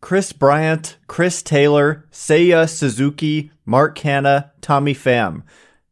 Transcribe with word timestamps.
Kris 0.00 0.32
Bryant, 0.32 0.96
Chris 1.06 1.42
Taylor, 1.42 2.06
Seiya 2.10 2.68
Suzuki, 2.68 3.50
Mark 3.66 3.96
Canha, 3.96 4.50
Tommy 4.60 4.94
Pham. 4.94 5.42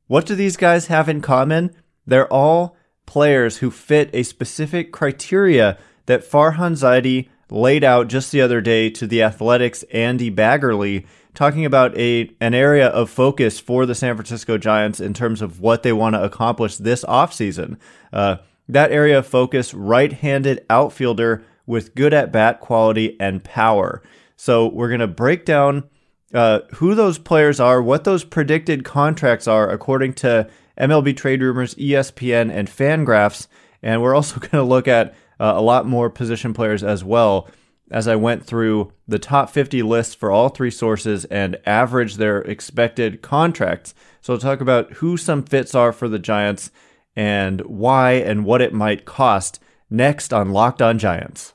What 0.06 0.24
do 0.24 0.34
these 0.34 0.56
guys 0.56 0.86
have 0.86 1.08
in 1.08 1.20
common? 1.20 1.74
They're 2.06 2.32
all 2.32 2.76
players 3.04 3.58
who 3.58 3.70
fit 3.70 4.10
a 4.12 4.22
specific 4.22 4.92
criteria 4.92 5.78
that 6.06 6.28
Farhan 6.28 6.72
Zaidi 6.72 7.28
laid 7.50 7.84
out 7.84 8.08
just 8.08 8.32
the 8.32 8.40
other 8.40 8.60
day 8.60 8.90
to 8.90 9.06
the 9.06 9.22
Athletics 9.22 9.82
Andy 9.92 10.30
Baggarly, 10.30 11.06
talking 11.34 11.64
about 11.64 11.96
a 11.96 12.30
an 12.40 12.54
area 12.54 12.88
of 12.88 13.10
focus 13.10 13.60
for 13.60 13.86
the 13.86 13.94
San 13.94 14.16
Francisco 14.16 14.58
Giants 14.58 15.00
in 15.00 15.14
terms 15.14 15.42
of 15.42 15.60
what 15.60 15.82
they 15.82 15.92
want 15.92 16.14
to 16.14 16.22
accomplish 16.22 16.76
this 16.76 17.04
offseason. 17.04 17.76
Uh, 18.12 18.36
that 18.68 18.92
area 18.92 19.18
of 19.18 19.26
focus, 19.26 19.72
right-handed 19.72 20.64
outfielder 20.68 21.42
with 21.68 21.94
good 21.94 22.12
at 22.12 22.32
bat 22.32 22.58
quality 22.60 23.16
and 23.20 23.44
power. 23.44 24.02
So 24.36 24.68
we're 24.68 24.88
going 24.88 25.00
to 25.00 25.06
break 25.06 25.44
down 25.44 25.84
uh, 26.34 26.60
who 26.76 26.94
those 26.94 27.18
players 27.18 27.60
are, 27.60 27.80
what 27.82 28.04
those 28.04 28.24
predicted 28.24 28.84
contracts 28.84 29.46
are 29.46 29.70
according 29.70 30.14
to 30.14 30.48
MLB 30.80 31.16
Trade 31.16 31.42
Rumors, 31.42 31.74
ESPN, 31.74 32.50
and 32.50 32.68
Fangraphs. 32.68 33.46
And 33.82 34.02
we're 34.02 34.14
also 34.14 34.40
going 34.40 34.50
to 34.50 34.62
look 34.62 34.88
at 34.88 35.14
uh, 35.38 35.52
a 35.54 35.62
lot 35.62 35.86
more 35.86 36.10
position 36.10 36.54
players 36.54 36.82
as 36.82 37.04
well 37.04 37.48
as 37.90 38.08
I 38.08 38.16
went 38.16 38.44
through 38.44 38.92
the 39.06 39.18
top 39.18 39.50
50 39.50 39.82
lists 39.82 40.14
for 40.14 40.30
all 40.30 40.48
three 40.48 40.70
sources 40.70 41.24
and 41.26 41.58
average 41.64 42.16
their 42.16 42.40
expected 42.42 43.22
contracts. 43.22 43.94
So 44.20 44.34
I'll 44.34 44.40
talk 44.40 44.60
about 44.60 44.94
who 44.94 45.16
some 45.16 45.42
fits 45.42 45.74
are 45.74 45.92
for 45.92 46.08
the 46.08 46.18
Giants 46.18 46.70
and 47.16 47.60
why 47.62 48.12
and 48.12 48.44
what 48.44 48.60
it 48.60 48.74
might 48.74 49.04
cost 49.04 49.60
next 49.90 50.32
on 50.32 50.50
Locked 50.50 50.82
On 50.82 50.98
Giants. 50.98 51.54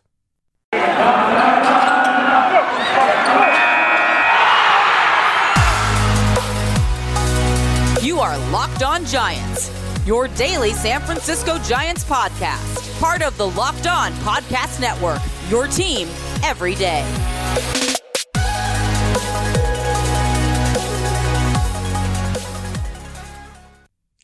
You 8.04 8.20
are 8.20 8.38
Locked 8.52 8.84
On 8.84 9.06
Giants, 9.06 9.72
your 10.06 10.28
daily 10.30 10.72
San 10.72 11.02
Francisco 11.02 11.58
Giants 11.60 12.04
podcast, 12.04 13.00
part 13.00 13.22
of 13.22 13.38
the 13.38 13.48
Locked 13.48 13.88
On 13.88 14.12
Podcast 14.14 14.82
Network, 14.82 15.22
your 15.50 15.68
team 15.68 16.08
every 16.44 16.76
day. 16.76 17.04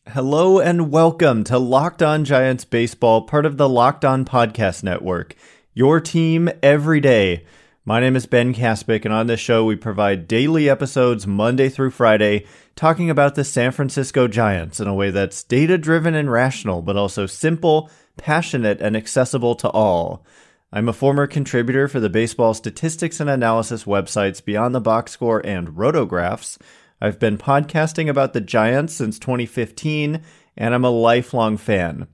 Hello 0.07 0.59
and 0.59 0.91
welcome 0.91 1.43
to 1.43 1.59
Locked 1.59 2.01
On 2.01 2.25
Giants 2.25 2.65
Baseball, 2.65 3.21
part 3.21 3.45
of 3.45 3.57
the 3.57 3.69
Locked 3.69 4.03
On 4.03 4.25
Podcast 4.25 4.83
Network 4.83 5.35
your 5.79 6.01
team 6.01 6.49
every 6.61 6.99
day. 6.99 7.45
My 7.85 8.01
name 8.01 8.17
is 8.17 8.25
Ben 8.25 8.53
Kaspick, 8.53 9.05
and 9.05 9.13
on 9.13 9.27
this 9.27 9.39
show, 9.39 9.63
we 9.63 9.77
provide 9.77 10.27
daily 10.27 10.69
episodes 10.69 11.25
Monday 11.25 11.69
through 11.69 11.91
Friday 11.91 12.45
talking 12.75 13.09
about 13.09 13.35
the 13.35 13.45
San 13.45 13.71
Francisco 13.71 14.27
Giants 14.27 14.81
in 14.81 14.89
a 14.89 14.93
way 14.93 15.09
that's 15.09 15.41
data 15.41 15.77
driven 15.77 16.15
and 16.15 16.29
rational, 16.29 16.81
but 16.81 16.97
also 16.97 17.25
simple, 17.25 17.89
passionate, 18.17 18.81
and 18.81 18.97
accessible 18.97 19.55
to 19.55 19.69
all. 19.69 20.25
I'm 20.73 20.89
a 20.89 20.93
former 20.93 21.27
contributor 21.27 21.87
for 21.87 22.01
the 22.01 22.09
baseball 22.09 22.53
statistics 22.53 23.21
and 23.21 23.29
analysis 23.29 23.85
websites 23.85 24.43
Beyond 24.43 24.75
the 24.75 24.81
Box 24.81 25.13
Score 25.13 25.39
and 25.45 25.69
Rotographs. 25.69 26.57
I've 26.99 27.19
been 27.19 27.37
podcasting 27.37 28.09
about 28.09 28.33
the 28.33 28.41
Giants 28.41 28.95
since 28.95 29.17
2015, 29.17 30.21
and 30.57 30.73
I'm 30.75 30.83
a 30.83 30.89
lifelong 30.89 31.55
fan. 31.55 32.07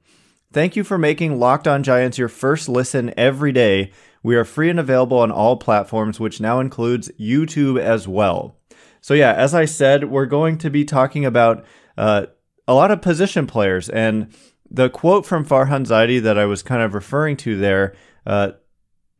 Thank 0.55 0.77
you 0.77 0.85
for 0.85 0.97
making 0.97 1.37
Locked 1.37 1.67
On 1.67 1.83
Giants 1.83 2.17
your 2.17 2.29
first 2.29 2.69
listen 2.69 3.13
every 3.17 3.51
day. 3.51 3.91
We 4.23 4.37
are 4.37 4.45
free 4.45 4.69
and 4.69 4.79
available 4.79 5.17
on 5.17 5.29
all 5.29 5.57
platforms, 5.57 6.17
which 6.17 6.39
now 6.39 6.61
includes 6.61 7.11
YouTube 7.19 7.77
as 7.77 8.07
well. 8.07 8.55
So, 9.01 9.13
yeah, 9.13 9.33
as 9.33 9.53
I 9.53 9.65
said, 9.65 10.05
we're 10.05 10.25
going 10.25 10.57
to 10.59 10.69
be 10.69 10.85
talking 10.85 11.25
about 11.25 11.65
uh, 11.97 12.27
a 12.69 12.73
lot 12.73 12.89
of 12.89 13.01
position 13.01 13.47
players. 13.47 13.89
And 13.89 14.33
the 14.71 14.89
quote 14.89 15.25
from 15.25 15.45
Farhan 15.45 15.85
Zaidi 15.85 16.21
that 16.21 16.37
I 16.37 16.45
was 16.45 16.63
kind 16.63 16.81
of 16.81 16.93
referring 16.93 17.35
to 17.35 17.57
there, 17.57 17.93
uh, 18.25 18.51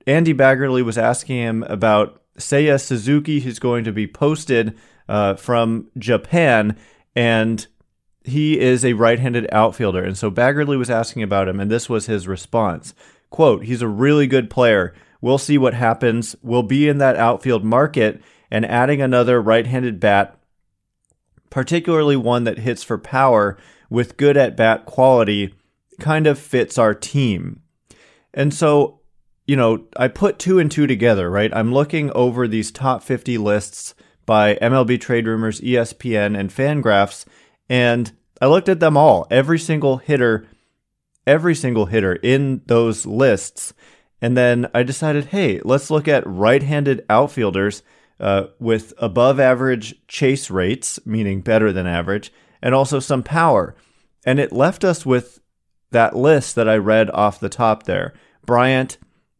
Andy 0.07 0.34
Baggarly 0.34 0.85
was 0.85 0.97
asking 0.97 1.35
him 1.35 1.63
about 1.63 2.24
Seiya 2.40 2.79
Suzuki, 2.79 3.41
who's 3.41 3.59
going 3.59 3.84
to 3.84 3.91
be 3.91 4.07
posted 4.07 4.78
uh, 5.09 5.34
from 5.34 5.90
Japan. 5.97 6.78
And 7.13 7.68
he 8.25 8.59
is 8.59 8.84
a 8.84 8.94
right-handed 8.94 9.47
outfielder, 9.52 10.03
and 10.03 10.18
so 10.18 10.31
Baggarly 10.31 10.78
was 10.78 10.90
asking 10.90 11.24
about 11.24 11.47
him, 11.47 11.59
and 11.59 11.69
this 11.69 11.90
was 11.90 12.08
his 12.08 12.28
response: 12.28 12.94
"Quote: 13.30 13.66
He's 13.66 13.81
a 13.81 13.88
really 13.88 14.28
good 14.28 14.50
player. 14.50 14.94
We'll 15.22 15.38
see 15.38 15.58
what 15.58 15.74
happens. 15.74 16.36
We'll 16.41 16.63
be 16.63 16.88
in 16.88 16.97
that 17.00 17.16
outfield 17.16 17.63
market, 17.63 18.22
and 18.52 18.66
adding 18.66 19.02
another 19.02 19.41
right-handed 19.41 20.00
bat, 20.00 20.38
particularly 21.50 22.16
one 22.16 22.44
that 22.44 22.59
hits 22.59 22.84
for 22.84 22.97
power 22.97 23.58
with 23.90 24.18
good 24.18 24.38
at 24.38 24.57
bat 24.57 24.86
quality, 24.86 25.53
kind 26.00 26.28
of 26.28 26.40
fits 26.40 26.78
our 26.78 26.94
team." 26.94 27.62
And 28.34 28.53
so, 28.53 29.00
you 29.47 29.56
know, 29.56 29.86
I 29.96 30.09
put 30.09 30.40
two 30.40 30.59
and 30.59 30.69
two 30.69 30.88
together, 30.88 31.30
right? 31.30 31.56
I'm 31.56 31.74
looking 31.74 32.12
over 32.12 32.47
these 32.47 32.72
top 32.72 33.02
50 33.02 33.38
lists 33.38 33.96
by 34.25 34.56
MLB 34.56 35.00
Trade 35.00 35.28
Rumors, 35.28 35.62
ESPN, 35.62 36.38
and 36.38 36.50
Fangraphs 36.50 37.25
and 37.70 38.12
I 38.42 38.48
looked 38.48 38.70
at 38.70 38.80
them 38.80 38.98
all, 38.98 39.28
every 39.31 39.59
single 39.59 39.98
hitter, 39.98 40.48
every 41.26 41.56
single 41.56 41.86
hitter 41.86 42.14
in 42.14 42.62
those 42.66 43.06
lists. 43.06 43.74
And 44.22 44.36
then 44.36 44.70
I 44.74 44.84
decided, 44.84 45.26
hey, 45.26 45.62
let's 45.64 45.90
look 45.90 46.08
at 46.08 46.25
right 46.25 46.62
handed 46.62 47.06
outfielders 47.09 47.84
uh, 48.20 48.48
with 48.59 48.94
above 48.98 49.40
average 49.40 49.96
chase 50.08 50.50
rates, 50.50 51.00
meaning 51.06 51.42
better 51.42 51.72
than 51.72 51.88
average, 51.88 52.31
and 52.62 52.74
also 52.74 53.00
some 53.00 53.24
power. 53.24 53.75
And 54.25 54.40
it 54.40 54.52
left 54.52 54.84
us 54.84 55.06
with 55.06 55.40
that 55.92 56.16
list 56.16 56.56
that 56.56 56.68
I 56.68 56.78
read 56.78 57.09
off 57.12 57.40
the 57.40 57.50
top 57.50 57.84
there 57.84 58.14
Bryant, 58.46 58.98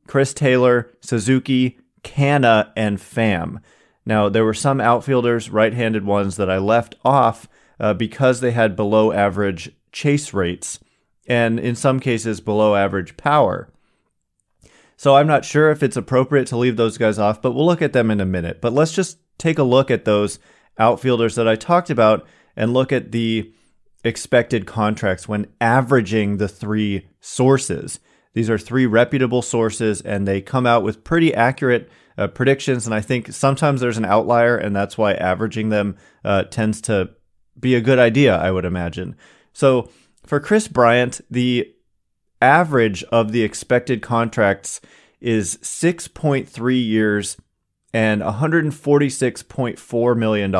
Chris 0.08 0.34
Taylor, 0.34 0.91
Suzuki, 1.02 1.80
Canha, 2.03 2.72
and 2.75 2.97
Pham. 2.97 3.58
Now, 4.06 4.30
there 4.30 4.46
were 4.46 4.53
some 4.53 4.80
outfielders, 4.80 5.50
right 5.50 5.74
handed 5.74 6.06
ones, 6.06 6.38
that 6.38 6.50
I 6.50 6.58
left 6.59 6.96
off 7.03 7.47
uh, 7.80 7.94
because 7.94 8.40
they 8.40 8.52
had 8.52 8.75
below 8.75 9.12
average 9.12 9.72
chase 9.91 10.34
rates 10.34 10.80
and 11.28 11.59
in 11.59 11.75
some 11.75 12.00
cases 12.00 12.41
below 12.41 12.75
average 12.75 13.18
power. 13.18 13.69
So 14.97 15.16
I'm 15.16 15.28
not 15.28 15.46
sure 15.46 15.72
if 15.72 15.84
it's 15.84 15.97
appropriate 15.97 16.47
to 16.47 16.58
leave 16.58 16.78
those 16.78 16.97
guys 16.97 17.19
off, 17.19 17.41
but 17.41 17.52
we'll 17.52 17.66
look 17.66 17.81
at 17.81 17.94
them 17.94 18.09
in 18.09 18.22
a 18.22 18.25
minute. 18.25 18.62
But 18.62 18.74
let's 18.74 18.94
just 18.94 19.18
take 19.38 19.58
a 19.58 19.64
look 19.64 19.91
at 19.91 20.06
those 20.06 20.40
outfielders 20.78 21.35
that 21.35 21.47
I 21.47 21.56
talked 21.56 21.90
about 21.90 22.25
and 22.56 22.74
look 22.74 22.91
at 22.91 23.12
the 23.12 23.52
expected 24.03 24.66
contracts 24.66 25.28
when 25.28 25.47
averaging 25.59 26.38
the 26.38 26.47
three 26.47 27.08
sources. 27.19 28.00
These 28.34 28.50
are 28.50 28.58
three 28.58 28.85
reputable 28.85 29.41
sources 29.41 30.02
and 30.02 30.28
they 30.28 30.41
come 30.41 30.66
out 30.66 30.84
with 30.84 31.03
pretty 31.03 31.34
accurate 31.34 31.90
uh, 32.18 32.28
predictions. 32.28 32.85
And 32.85 32.94
I 32.94 33.02
think 33.02 33.34
sometimes 33.34 33.81
there's 33.81 33.97
an 33.97 34.06
outlier, 34.06 34.58
and 34.58 34.75
that's 34.75 34.97
why 34.97 35.14
averaging 35.14 35.69
them 35.69 35.97
uh, 36.24 36.44
tends 36.44 36.81
to 36.81 37.09
be 37.66 37.76
a 37.76 37.81
good 37.81 38.00
idea, 38.00 38.38
I 38.38 38.52
would 38.52 38.64
imagine. 38.64 39.16
So 39.52 39.90
for 40.24 40.40
Kris 40.40 40.68
Bryant, 40.68 41.20
the 41.31 41.74
average 42.42 43.03
of 43.06 43.31
the 43.31 43.42
expected 43.42 44.03
contracts 44.03 44.81
is 45.20 45.58
6.3 45.58 46.86
years 46.86 47.38
and 47.92 48.22
$146.4 48.22 50.18
million. 50.18 50.52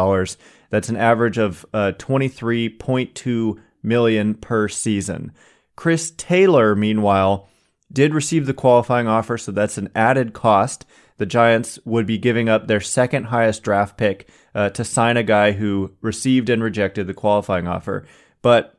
That's 0.72 0.90
an 0.90 0.98
average 0.98 1.38
of 1.38 1.66
uh, 1.74 1.92
23.2 1.98 3.62
million 3.84 4.34
per 4.34 4.68
season. 4.68 5.32
Chris 5.76 6.12
Taylor, 6.18 6.76
meanwhile, 6.76 7.48
did 7.94 8.16
receive 8.16 8.48
the 8.48 8.54
qualifying 8.54 9.08
offer, 9.08 9.38
so 9.38 9.52
that's 9.52 9.78
an 9.78 9.90
added 9.94 10.34
cost. 10.34 10.86
The 11.18 11.26
Giants 11.26 11.80
would 11.86 12.06
be 12.06 12.18
giving 12.18 12.50
up 12.50 12.68
their 12.68 12.82
second 12.82 13.26
highest 13.26 13.64
draft 13.64 13.98
pick 13.98 14.30
uh, 14.54 14.70
to 14.72 14.84
sign 14.84 15.18
a 15.18 15.24
guy 15.24 15.54
who 15.54 15.94
received 16.02 16.50
and 16.50 16.62
rejected 16.62 17.08
the 17.08 17.14
qualifying 17.14 17.68
offer. 17.68 18.06
But 18.42 18.78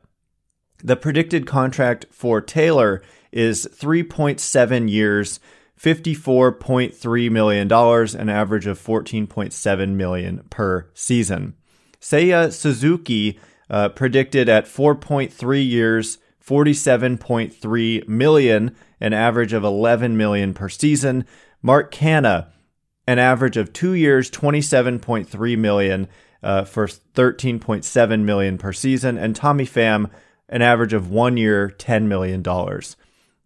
the 0.83 0.95
predicted 0.95 1.47
contract 1.47 2.05
for 2.11 2.39
Taylor 2.41 3.01
is 3.31 3.67
3.7 3.73 4.89
years, 4.89 5.39
$54.3 5.79 7.31
million, 7.31 7.71
an 7.71 8.29
average 8.29 8.67
of 8.67 8.79
14.7 8.79 9.89
million 9.89 10.43
per 10.49 10.89
season. 10.93 11.55
Seiya 11.99 12.51
Suzuki 12.51 13.39
uh, 13.69 13.89
predicted 13.89 14.47
at 14.49 14.65
4.3 14.65 15.67
years, 15.67 16.19
47.3 16.45 18.07
million, 18.07 18.75
an 19.01 19.13
average 19.13 19.53
of 19.53 19.63
11 19.63 20.15
million 20.15 20.53
per 20.53 20.69
season. 20.69 21.25
Mark 21.61 21.91
Canha 21.91 22.47
an 23.07 23.19
average 23.19 23.55
of 23.55 23.71
two 23.71 23.93
years, 23.93 24.29
27.3 24.29 25.57
million 25.57 26.07
uh, 26.43 26.65
for 26.65 26.87
13.7 26.87 28.21
million 28.21 28.57
per 28.57 28.73
season, 28.73 29.17
and 29.17 29.35
Tommy 29.35 29.65
Pham 29.65 30.11
an 30.49 30.61
average 30.61 30.93
of 30.93 31.09
one 31.09 31.37
year, 31.37 31.69
10 31.69 32.07
million 32.07 32.41
dollars. 32.41 32.95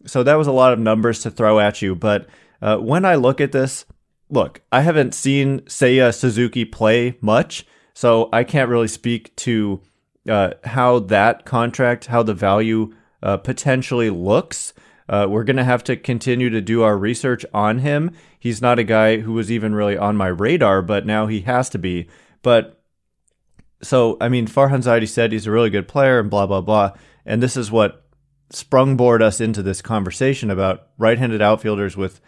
So 0.05 0.23
that 0.23 0.35
was 0.35 0.47
a 0.47 0.51
lot 0.51 0.73
of 0.73 0.79
numbers 0.79 1.19
to 1.21 1.31
throw 1.31 1.59
at 1.59 1.81
you, 1.81 1.95
but 1.95 2.27
uh, 2.61 2.77
when 2.77 3.05
I 3.05 3.15
look 3.15 3.39
at 3.39 3.51
this, 3.51 3.85
look, 4.29 4.61
I 4.71 4.81
haven't 4.81 5.13
seen 5.13 5.61
Seiya 5.61 6.13
Suzuki 6.13 6.65
play 6.65 7.17
much, 7.21 7.65
so 7.93 8.29
I 8.33 8.43
can't 8.43 8.69
really 8.69 8.87
speak 8.87 9.35
to 9.37 9.81
uh, 10.27 10.51
how 10.63 10.99
that 10.99 11.45
contract, 11.45 12.07
how 12.07 12.23
the 12.23 12.33
value 12.33 12.93
uh, 13.21 13.37
potentially 13.37 14.09
looks. 14.09 14.73
Uh, 15.11 15.27
we're 15.29 15.43
going 15.43 15.57
to 15.57 15.63
have 15.65 15.83
to 15.83 15.97
continue 15.97 16.49
to 16.49 16.61
do 16.61 16.83
our 16.83 16.97
research 16.97 17.45
on 17.53 17.79
him. 17.79 18.11
He's 18.39 18.61
not 18.61 18.79
a 18.79 18.83
guy 18.85 19.17
who 19.17 19.33
was 19.33 19.51
even 19.51 19.75
really 19.75 19.97
on 19.97 20.15
my 20.15 20.27
radar, 20.27 20.81
but 20.81 21.05
now 21.05 21.27
he 21.27 21.41
has 21.41 21.69
to 21.71 21.77
be. 21.77 22.07
But 22.41 22.81
so, 23.83 24.15
I 24.21 24.29
mean, 24.29 24.47
Farhan 24.47 24.81
Zaidi 24.81 25.09
said 25.09 25.33
he's 25.33 25.47
a 25.47 25.51
really 25.51 25.69
good 25.69 25.89
player 25.89 26.17
and 26.17 26.29
blah, 26.29 26.47
blah, 26.47 26.61
blah. 26.61 26.93
And 27.25 27.43
this 27.43 27.57
is 27.57 27.69
what 27.69 28.07
sprungboard 28.53 29.21
us 29.21 29.41
into 29.41 29.61
this 29.61 29.81
conversation 29.81 30.49
about 30.49 30.87
right 30.97 31.17
handed 31.17 31.41
outfielders 31.41 31.97
with 31.97 32.21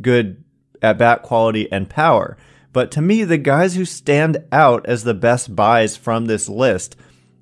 good 0.00 0.42
at 0.80 0.96
bat 0.96 1.22
quality 1.22 1.70
and 1.70 1.90
power. 1.90 2.38
But 2.72 2.90
to 2.92 3.02
me, 3.02 3.24
the 3.24 3.36
guys 3.36 3.74
who 3.74 3.84
stand 3.84 4.38
out 4.50 4.86
as 4.86 5.04
the 5.04 5.12
best 5.12 5.54
buys 5.54 5.98
from 5.98 6.24
this 6.24 6.48
list, 6.48 6.96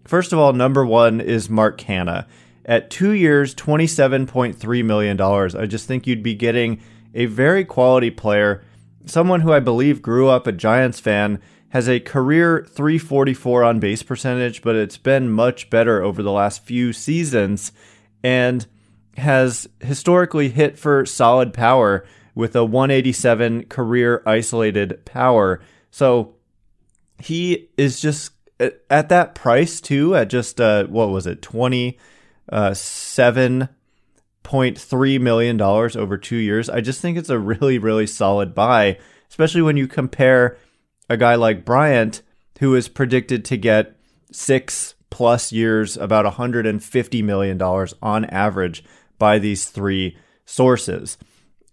first 0.05 0.33
of 0.33 0.41
all, 0.41 0.53
number 0.53 0.85
one 0.85 1.21
is 1.21 1.49
Mark 1.49 1.79
Canha. 1.79 2.27
At 2.71 2.89
two 2.89 3.11
years, 3.11 3.53
$27.3 3.57 4.85
million, 4.85 5.21
I 5.21 5.67
just 5.67 5.89
think 5.89 6.07
you'd 6.07 6.23
be 6.23 6.37
getting 6.37 6.81
a 7.13 7.27
very 7.27 7.65
quality 7.65 8.13
player, 8.13 8.63
someone 9.05 9.41
who 9.41 9.53
I 9.53 9.59
believe 9.59 10.01
grew 10.01 10.29
up 10.29 10.47
a 10.47 10.53
Giants 10.53 11.01
fan, 11.01 11.43
has 11.71 11.89
a 11.89 11.99
career 11.99 12.65
344 12.71 13.65
on 13.65 13.81
base 13.81 14.05
percentage, 14.05 14.63
but 14.63 14.77
it's 14.77 14.99
been 14.99 15.33
much 15.33 15.69
better 15.69 16.01
over 16.01 16.23
the 16.23 16.31
last 16.31 16.65
few 16.65 16.93
seasons 16.93 17.73
and 18.23 18.69
has 19.17 19.69
historically 19.81 20.51
hit 20.51 20.79
for 20.79 21.05
solid 21.05 21.53
power 21.53 22.07
with 22.37 22.55
a 22.55 22.65
187 22.65 23.65
career 23.65 24.23
isolated 24.25 25.05
power. 25.05 25.61
So 25.91 26.37
he 27.19 27.69
is 27.77 28.01
just 28.01 28.31
at 28.89 29.09
that 29.09 29.35
price 29.35 29.81
too, 29.81 30.15
at 30.15 30.31
just 30.31 30.61
uh, 30.61 30.85
what 30.85 31.09
was 31.09 31.27
it, 31.27 31.43
twenty 32.51 32.75
seven 32.75 33.69
point 34.43 34.79
three 34.79 35.19
million 35.19 35.57
dollars 35.57 35.97
over 35.97 36.17
two 36.17 36.37
years. 36.37 36.69
I 36.69 36.81
just 36.81 37.01
think 37.01 37.17
it's 37.17 37.31
a 37.31 37.39
really 37.39 37.79
really 37.79 38.07
solid 38.07 38.55
buy, 38.55 38.99
especially 39.29 39.63
when 39.63 39.77
you 39.77 39.87
compare 39.87 40.57
a 41.09 41.17
guy 41.17 41.35
like 41.35 41.65
Bryant, 41.65 42.23
who 42.61 42.75
is 42.75 42.89
predicted 42.89 43.45
to 43.47 43.57
get 43.57 43.97
six 44.33 44.95
plus 45.11 45.51
years, 45.53 45.97
about 45.97 46.25
150 46.25 47.23
million 47.23 47.59
dollars 47.59 47.95
on 48.01 48.25
average 48.27 48.85
by 49.19 49.39
these 49.39 49.69
three 49.69 50.17
sources. 50.45 51.19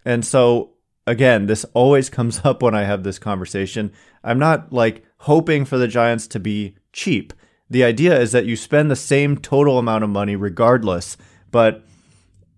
And 0.05 0.25
so 0.25 0.73
again, 1.07 1.45
this 1.45 1.65
always 1.73 2.09
comes 2.11 2.41
up 2.43 2.61
when 2.61 2.75
I 2.75 2.83
have 2.83 3.03
this 3.03 3.17
conversation. 3.17 3.91
I'm 4.23 4.39
not 4.39 4.71
like 4.71 5.05
hoping 5.19 5.65
for 5.65 5.77
the 5.77 5.87
Giants 5.87 6.27
to 6.27 6.39
be 6.39 6.75
cheap. 6.93 7.33
The 7.69 7.83
idea 7.83 8.19
is 8.19 8.31
that 8.31 8.45
you 8.45 8.55
spend 8.55 8.89
the 8.89 8.95
same 8.95 9.37
total 9.37 9.77
amount 9.77 10.03
of 10.03 10.09
money 10.09 10.35
regardless, 10.35 11.17
but 11.51 11.83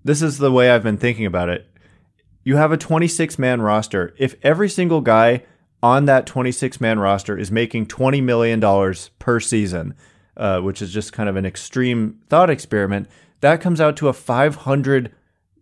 this 0.03 0.21
is 0.21 0.37
the 0.37 0.51
way 0.51 0.69
I've 0.69 0.83
been 0.83 0.97
thinking 0.97 1.25
about 1.25 1.49
it. 1.49 1.67
You 2.43 2.57
have 2.57 2.71
a 2.71 2.77
26 2.77 3.37
man 3.39 3.61
roster. 3.61 4.13
If 4.17 4.35
every 4.43 4.69
single 4.69 5.01
guy 5.01 5.43
on 5.81 6.05
that 6.05 6.25
26 6.25 6.79
man 6.79 6.99
roster 6.99 7.37
is 7.37 7.51
making 7.51 7.87
$20 7.87 8.21
million 8.23 8.95
per 9.19 9.39
season, 9.39 9.95
uh, 10.37 10.59
which 10.61 10.81
is 10.81 10.93
just 10.93 11.13
kind 11.13 11.29
of 11.29 11.35
an 11.35 11.45
extreme 11.45 12.19
thought 12.29 12.49
experiment, 12.49 13.09
that 13.41 13.61
comes 13.61 13.81
out 13.81 13.97
to 13.97 14.07
a 14.07 14.13
500 14.13 15.13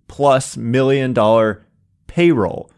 plus 0.07 0.57
million 0.57 1.13
dollar 1.13 1.65
payroll. 2.07 2.71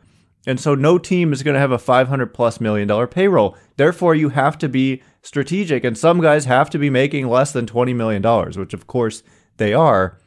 And 0.50 0.60
so 0.60 0.74
no 0.74 0.98
team 0.98 1.32
is 1.32 1.44
going 1.44 1.54
to 1.54 1.60
have 1.60 1.72
a 1.72 1.78
500 1.78 2.34
plus 2.34 2.60
million 2.60 2.88
dollar 2.88 3.06
payroll. 3.06 3.56
Therefore, 3.78 4.16
you 4.16 4.30
have 4.30 4.58
to 4.58 4.68
be 4.68 5.04
strategic 5.22 5.84
and 5.84 5.96
some 5.96 6.22
guys 6.22 6.46
have 6.46 6.72
to 6.72 6.80
be 6.80 6.90
making 6.90 7.28
less 7.28 7.52
than 7.52 7.68
20 7.68 7.94
million 7.94 8.24
dollars, 8.24 8.58
which 8.58 8.74
of 8.74 8.88
course 8.88 9.22
they 9.58 9.76
are. 9.76 10.18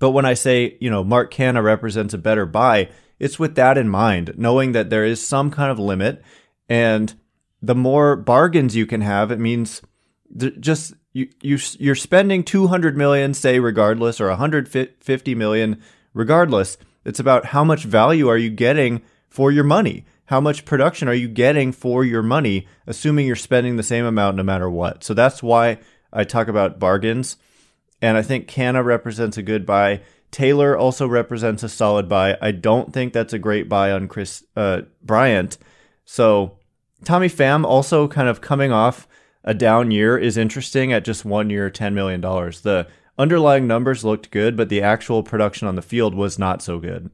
But 0.00 0.10
when 0.10 0.24
I 0.24 0.34
say, 0.34 0.76
you 0.80 0.90
know, 0.90 1.04
Mark 1.04 1.32
Canha 1.32 1.62
represents 1.62 2.12
a 2.12 2.18
better 2.18 2.44
buy, 2.44 2.88
it's 3.20 3.38
with 3.38 3.54
that 3.54 3.78
in 3.78 3.88
mind, 3.88 4.34
knowing 4.36 4.72
that 4.72 4.90
there 4.90 5.04
is 5.04 5.24
some 5.24 5.52
kind 5.52 5.70
of 5.70 5.78
limit 5.78 6.24
and 6.68 7.14
the 7.62 7.76
more 7.76 8.16
bargains 8.16 8.74
you 8.74 8.86
can 8.86 9.02
have, 9.02 9.30
it 9.30 9.38
means 9.38 9.80
just 10.58 10.94
you 11.12 11.28
you 11.40 11.56
you're 11.78 11.94
spending 11.94 12.42
200 12.42 12.96
million 12.96 13.32
say 13.34 13.60
regardless 13.60 14.20
or 14.20 14.28
150 14.28 15.34
million 15.36 15.80
regardless 16.14 16.78
it's 17.04 17.18
about 17.18 17.46
how 17.46 17.64
much 17.64 17.84
value 17.84 18.28
are 18.28 18.38
you 18.38 18.48
getting 18.50 19.02
for 19.30 19.50
your 19.50 19.64
money? 19.64 20.04
How 20.26 20.40
much 20.40 20.64
production 20.64 21.08
are 21.08 21.14
you 21.14 21.26
getting 21.26 21.72
for 21.72 22.04
your 22.04 22.22
money, 22.22 22.66
assuming 22.86 23.26
you're 23.26 23.36
spending 23.36 23.76
the 23.76 23.82
same 23.82 24.04
amount 24.04 24.36
no 24.36 24.42
matter 24.42 24.68
what? 24.68 25.02
So 25.02 25.14
that's 25.14 25.42
why 25.42 25.78
I 26.12 26.24
talk 26.24 26.48
about 26.48 26.78
bargains. 26.78 27.36
And 28.02 28.16
I 28.16 28.22
think 28.22 28.46
Canha 28.46 28.84
represents 28.84 29.36
a 29.36 29.42
good 29.42 29.64
buy. 29.64 30.02
Taylor 30.30 30.76
also 30.76 31.08
represents 31.08 31.62
a 31.62 31.68
solid 31.68 32.08
buy. 32.08 32.36
I 32.42 32.52
don't 32.52 32.92
think 32.92 33.12
that's 33.12 33.32
a 33.32 33.38
great 33.38 33.68
buy 33.68 33.90
on 33.90 34.06
Kris 34.06 34.44
uh, 34.54 34.82
Bryant. 35.02 35.58
So 36.04 36.58
Tommy 37.04 37.28
Pham 37.28 37.64
also 37.64 38.06
kind 38.06 38.28
of 38.28 38.40
coming 38.40 38.70
off 38.70 39.08
a 39.42 39.54
down 39.54 39.90
year 39.90 40.18
is 40.18 40.36
interesting 40.36 40.92
at 40.92 41.04
just 41.04 41.24
one 41.24 41.50
year, 41.50 41.70
$10 41.70 41.94
million. 41.94 42.20
The 42.20 42.86
Underlying 43.20 43.66
numbers 43.66 44.02
looked 44.02 44.30
good, 44.30 44.56
but 44.56 44.70
the 44.70 44.80
actual 44.80 45.22
production 45.22 45.68
on 45.68 45.74
the 45.74 45.82
field 45.82 46.14
was 46.14 46.38
not 46.38 46.62
so 46.62 46.78
good. 46.78 47.10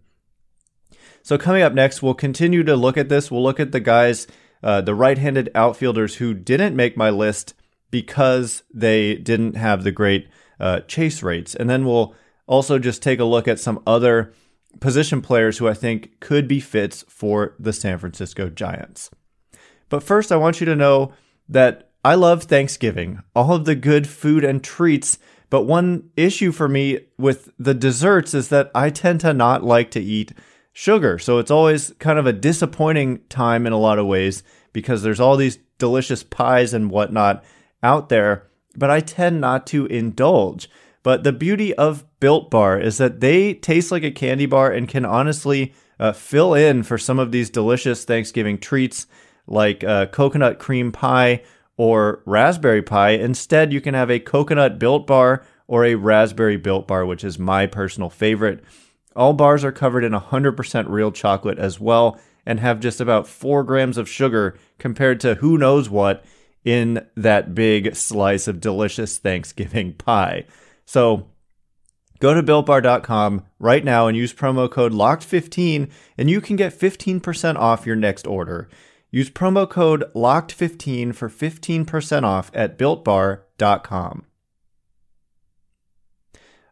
So, 1.26 1.37
coming 1.37 1.62
up 1.62 1.75
next, 1.75 2.05
we'll 2.05 2.14
continue 2.14 2.62
to 2.62 2.76
look 2.76 2.96
at 2.96 3.08
this. 3.08 3.32
We'll 3.32 3.43
look 3.43 3.58
at 3.58 3.73
the 3.73 3.81
guys, 3.81 4.28
uh, 4.62 4.81
the 4.82 4.94
right 4.94 5.19
handed 5.19 5.50
outfielders 5.56 6.14
who 6.14 6.34
didn't 6.34 6.76
make 6.76 6.96
my 6.96 7.11
list 7.11 7.52
because 7.90 8.62
they 8.73 9.17
didn't 9.17 9.56
have 9.56 9.82
the 9.82 9.90
great 9.90 10.28
uh, 10.61 10.82
chase 10.82 11.25
rates. 11.25 11.56
And 11.56 11.69
then 11.69 11.84
we'll 11.84 12.14
also 12.46 12.78
just 12.78 13.02
take 13.02 13.19
a 13.19 13.25
look 13.25 13.49
at 13.49 13.58
some 13.58 13.82
other 13.88 14.34
position 14.78 15.20
players 15.20 15.58
who 15.58 15.67
I 15.67 15.75
think 15.75 16.20
could 16.20 16.46
be 16.46 16.61
fits 16.61 17.05
for 17.08 17.56
the 17.58 17.73
San 17.73 17.99
Francisco 17.99 18.49
Giants. 18.49 19.11
But 19.88 20.05
first, 20.05 20.31
I 20.31 20.37
want 20.37 20.61
you 20.61 20.67
to 20.67 20.76
know 20.76 21.12
that 21.49 21.90
I 22.05 22.14
love 22.14 22.44
Thanksgiving, 22.44 23.20
all 23.34 23.52
of 23.52 23.64
the 23.64 23.75
good 23.75 24.08
food 24.08 24.44
and 24.44 24.62
treats 24.62 25.19
but 25.49 25.62
one 25.62 26.11
issue 26.17 26.52
for 26.52 26.69
me 26.69 27.00
with 27.19 27.50
the 27.58 27.75
desserts 27.75 28.34
is 28.34 28.49
that 28.49 28.70
I 28.75 28.90
tend 28.90 29.20
to 29.20 29.32
not 29.32 29.62
like 29.62 29.90
to 29.93 30.00
eat 30.00 30.32
sugar. 30.76 31.19
So 31.19 31.38
it's 31.38 31.50
always 31.50 31.94
kind 31.99 32.19
of 32.19 32.26
a 32.26 32.34
disappointing 32.34 33.20
time 33.31 33.67
in 33.67 33.73
a 33.73 33.78
lot 33.78 33.99
of 33.99 34.05
ways 34.05 34.43
because 34.75 35.02
there's 35.02 35.21
all 35.21 35.38
these 35.38 35.59
delicious 35.78 36.23
pies 36.23 36.75
and 36.75 36.90
whatnot 36.90 37.42
out 37.83 38.11
there, 38.11 38.47
but 38.76 38.90
I 38.90 39.00
tend 39.00 39.40
not 39.40 39.66
to 39.68 39.87
indulge. 39.87 40.68
But 41.02 41.25
the 41.25 41.33
beauty 41.33 41.73
of 41.76 42.04
Built 42.21 42.50
Bar 42.50 42.78
is 42.78 42.99
that 42.99 43.21
they 43.21 43.54
taste 43.54 43.90
like 43.90 44.02
a 44.02 44.11
candy 44.11 44.45
bar 44.45 44.71
and 44.71 44.87
can 44.87 45.06
honestly 45.06 45.73
uh, 45.99 46.12
fill 46.12 46.52
in 46.52 46.83
for 46.83 46.99
some 46.99 47.18
of 47.18 47.33
these 47.33 47.49
delicious 47.49 48.04
Thanksgiving 48.04 48.59
treats 48.59 49.06
like 49.47 49.83
uh, 49.83 50.06
coconut 50.06 50.59
cream 50.59 50.92
pie 50.92 51.42
or 51.78 52.21
raspberry 52.26 52.83
pie. 52.83 53.12
Instead, 53.12 53.73
you 53.73 53.80
can 53.80 53.95
have 53.95 54.11
a 54.11 54.21
coconut 54.21 54.78
built 54.78 55.06
bar 55.06 55.42
or 55.66 55.87
a 55.87 55.95
raspberry 55.95 56.59
built 56.59 56.87
bar, 56.87 57.06
which 57.06 57.25
is 57.25 57.38
my 57.38 57.66
personal 57.66 58.11
favorite. 58.11 58.62
All 59.16 59.32
bars 59.32 59.64
are 59.64 59.73
covered 59.73 60.04
in 60.04 60.12
100% 60.12 60.88
real 60.88 61.11
chocolate 61.11 61.58
as 61.58 61.80
well 61.80 62.20
and 62.44 62.61
have 62.61 62.80
just 62.80 63.00
about 63.00 63.26
4 63.26 63.64
grams 63.64 63.99
of 63.99 64.08
sugar 64.08 64.56
compared 64.78 65.20
to 65.20 65.37
who 65.37 65.58
knows 65.58 65.90
what 65.90 66.25
in 66.64 67.06
that 67.16 67.54
big 67.54 67.94
slice 67.96 68.46
of 68.46 68.61
delicious 68.61 69.18
Thanksgiving 69.18 69.94
pie. 69.94 70.44
So 70.85 71.28
go 72.20 72.35
to 72.35 72.42
builtbar.com 72.42 73.46
right 73.58 73.85
now 73.85 74.06
and 74.06 74.16
use 74.16 74.35
promo 74.35 74.70
code 74.70 74.92
LOCKED15 74.92 75.90
and 76.18 76.28
you 76.28 76.40
can 76.40 76.56
get 76.56 76.78
15% 76.78 77.56
off 77.56 77.87
your 77.87 77.96
next 77.96 78.26
order. 78.26 78.68
Use 79.11 79.30
promo 79.30 79.68
code 79.68 80.04
LOCKED15 80.14 81.14
for 81.14 81.28
15% 81.28 82.25
off 82.25 82.50
at 82.52 82.76
builtbar.com. 82.78 84.26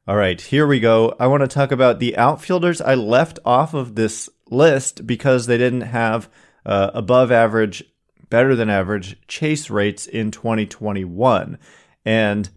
All 0.06 0.16
right, 0.16 0.38
here 0.38 0.66
we 0.66 0.80
go. 0.80 1.16
I 1.18 1.28
want 1.28 1.40
to 1.44 1.48
talk 1.48 1.72
about 1.72 1.98
the 1.98 2.14
outfielders 2.18 2.82
I 2.82 2.94
left 2.94 3.38
off 3.42 3.72
of 3.72 3.94
this 3.94 4.28
list 4.50 5.06
because 5.06 5.46
they 5.46 5.56
didn't 5.56 5.80
have 5.80 6.28
uh, 6.66 6.90
above 6.92 7.32
average, 7.32 7.82
better 8.28 8.54
than 8.54 8.68
average 8.68 9.16
chase 9.28 9.70
rates 9.70 10.06
in 10.06 10.30
2021. 10.30 11.56
And 12.04 12.50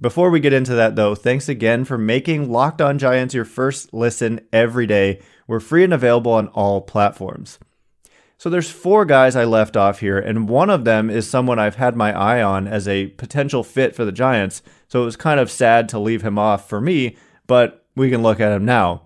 before 0.00 0.30
we 0.30 0.40
get 0.40 0.54
into 0.54 0.74
that, 0.76 0.96
though, 0.96 1.14
thanks 1.14 1.46
again 1.46 1.84
for 1.84 1.98
making 1.98 2.50
Locked 2.50 2.80
On 2.80 2.98
Giants 2.98 3.34
your 3.34 3.44
first 3.44 3.92
listen 3.92 4.40
every 4.50 4.86
day. 4.86 5.20
We're 5.46 5.60
free 5.60 5.84
and 5.84 5.92
available 5.92 6.32
on 6.32 6.48
all 6.48 6.80
platforms. 6.80 7.58
So 8.36 8.50
there's 8.50 8.70
four 8.70 9.04
guys 9.04 9.36
I 9.36 9.44
left 9.44 9.76
off 9.76 10.00
here, 10.00 10.18
and 10.18 10.48
one 10.48 10.70
of 10.70 10.84
them 10.84 11.08
is 11.08 11.28
someone 11.28 11.58
I've 11.58 11.76
had 11.76 11.96
my 11.96 12.12
eye 12.12 12.42
on 12.42 12.66
as 12.66 12.86
a 12.86 13.06
potential 13.08 13.62
fit 13.62 13.94
for 13.94 14.04
the 14.04 14.12
Giants. 14.12 14.62
So 14.88 15.02
it 15.02 15.06
was 15.06 15.16
kind 15.16 15.40
of 15.40 15.50
sad 15.50 15.88
to 15.90 15.98
leave 15.98 16.22
him 16.22 16.38
off 16.38 16.68
for 16.68 16.80
me, 16.80 17.16
but 17.46 17.86
we 17.94 18.10
can 18.10 18.22
look 18.22 18.40
at 18.40 18.52
him 18.52 18.64
now. 18.64 19.02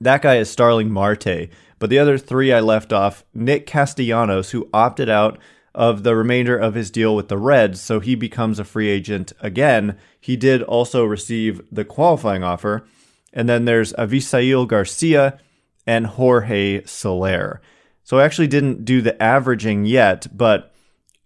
That 0.00 0.22
guy 0.22 0.36
is 0.36 0.48
Starling 0.48 0.90
Marte. 0.90 1.50
But 1.80 1.88
the 1.88 1.98
other 1.98 2.18
three 2.18 2.52
I 2.52 2.60
left 2.60 2.92
off 2.92 3.24
Nick 3.34 3.66
Castellanos, 3.66 4.50
who 4.50 4.68
opted 4.72 5.08
out 5.08 5.38
of 5.74 6.02
the 6.02 6.14
remainder 6.14 6.56
of 6.56 6.74
his 6.74 6.90
deal 6.90 7.16
with 7.16 7.28
the 7.28 7.38
Reds, 7.38 7.80
so 7.80 8.00
he 8.00 8.14
becomes 8.14 8.58
a 8.58 8.64
free 8.64 8.88
agent 8.88 9.32
again. 9.40 9.96
He 10.20 10.36
did 10.36 10.62
also 10.62 11.04
receive 11.04 11.62
the 11.72 11.84
qualifying 11.84 12.44
offer. 12.44 12.86
And 13.32 13.48
then 13.48 13.64
there's 13.64 13.94
Avisail 13.94 14.68
Garcia 14.68 15.38
and 15.86 16.06
Jorge 16.06 16.84
Soler. 16.84 17.62
So 18.04 18.18
I 18.18 18.24
actually 18.24 18.48
didn't 18.48 18.84
do 18.84 19.00
the 19.00 19.20
averaging 19.22 19.84
yet, 19.84 20.26
but 20.36 20.72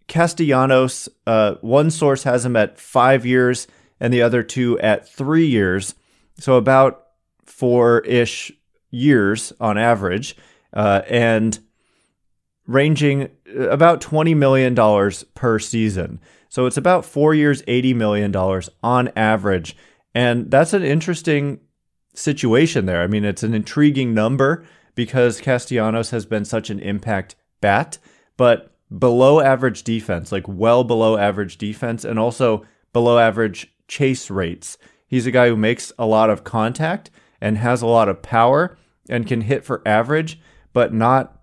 Castellanos, 0.06 1.08
uh, 1.26 1.54
one 1.60 1.90
source 1.90 2.24
has 2.24 2.44
him 2.44 2.56
at 2.56 2.78
five 2.78 3.24
years 3.24 3.66
and 4.00 4.12
the 4.12 4.22
other 4.22 4.42
two 4.42 4.78
at 4.80 5.08
three 5.08 5.46
years. 5.46 5.94
So 6.38 6.56
about 6.56 7.06
four 7.44 8.00
ish 8.00 8.52
years 8.90 9.52
on 9.60 9.78
average, 9.78 10.36
uh, 10.72 11.02
and 11.08 11.58
ranging 12.66 13.30
about 13.56 14.00
$20 14.00 14.36
million 14.36 14.74
per 15.34 15.58
season. 15.58 16.20
So 16.48 16.66
it's 16.66 16.76
about 16.76 17.04
four 17.04 17.34
years, 17.34 17.62
$80 17.62 17.94
million 17.94 18.34
on 18.82 19.10
average. 19.16 19.76
And 20.14 20.50
that's 20.50 20.72
an 20.72 20.82
interesting 20.82 21.60
situation 22.14 22.86
there. 22.86 23.02
I 23.02 23.06
mean, 23.06 23.24
it's 23.24 23.42
an 23.42 23.54
intriguing 23.54 24.14
number 24.14 24.64
because 24.94 25.40
Castellanos 25.40 26.10
has 26.10 26.26
been 26.26 26.44
such 26.44 26.70
an 26.70 26.80
impact 26.80 27.36
bat, 27.60 27.98
but 28.36 28.74
below 28.96 29.40
average 29.40 29.82
defense, 29.82 30.30
like 30.30 30.46
well 30.46 30.84
below 30.84 31.16
average 31.16 31.58
defense, 31.58 32.04
and 32.04 32.18
also 32.18 32.64
below 32.92 33.18
average 33.18 33.72
chase 33.88 34.30
rates. 34.30 34.78
He's 35.06 35.26
a 35.26 35.30
guy 35.30 35.48
who 35.48 35.56
makes 35.56 35.92
a 35.98 36.06
lot 36.06 36.30
of 36.30 36.44
contact 36.44 37.10
and 37.40 37.58
has 37.58 37.82
a 37.82 37.86
lot 37.86 38.08
of 38.08 38.22
power 38.22 38.76
and 39.08 39.26
can 39.26 39.42
hit 39.42 39.64
for 39.64 39.82
average, 39.86 40.40
but 40.72 40.92
not 40.94 41.42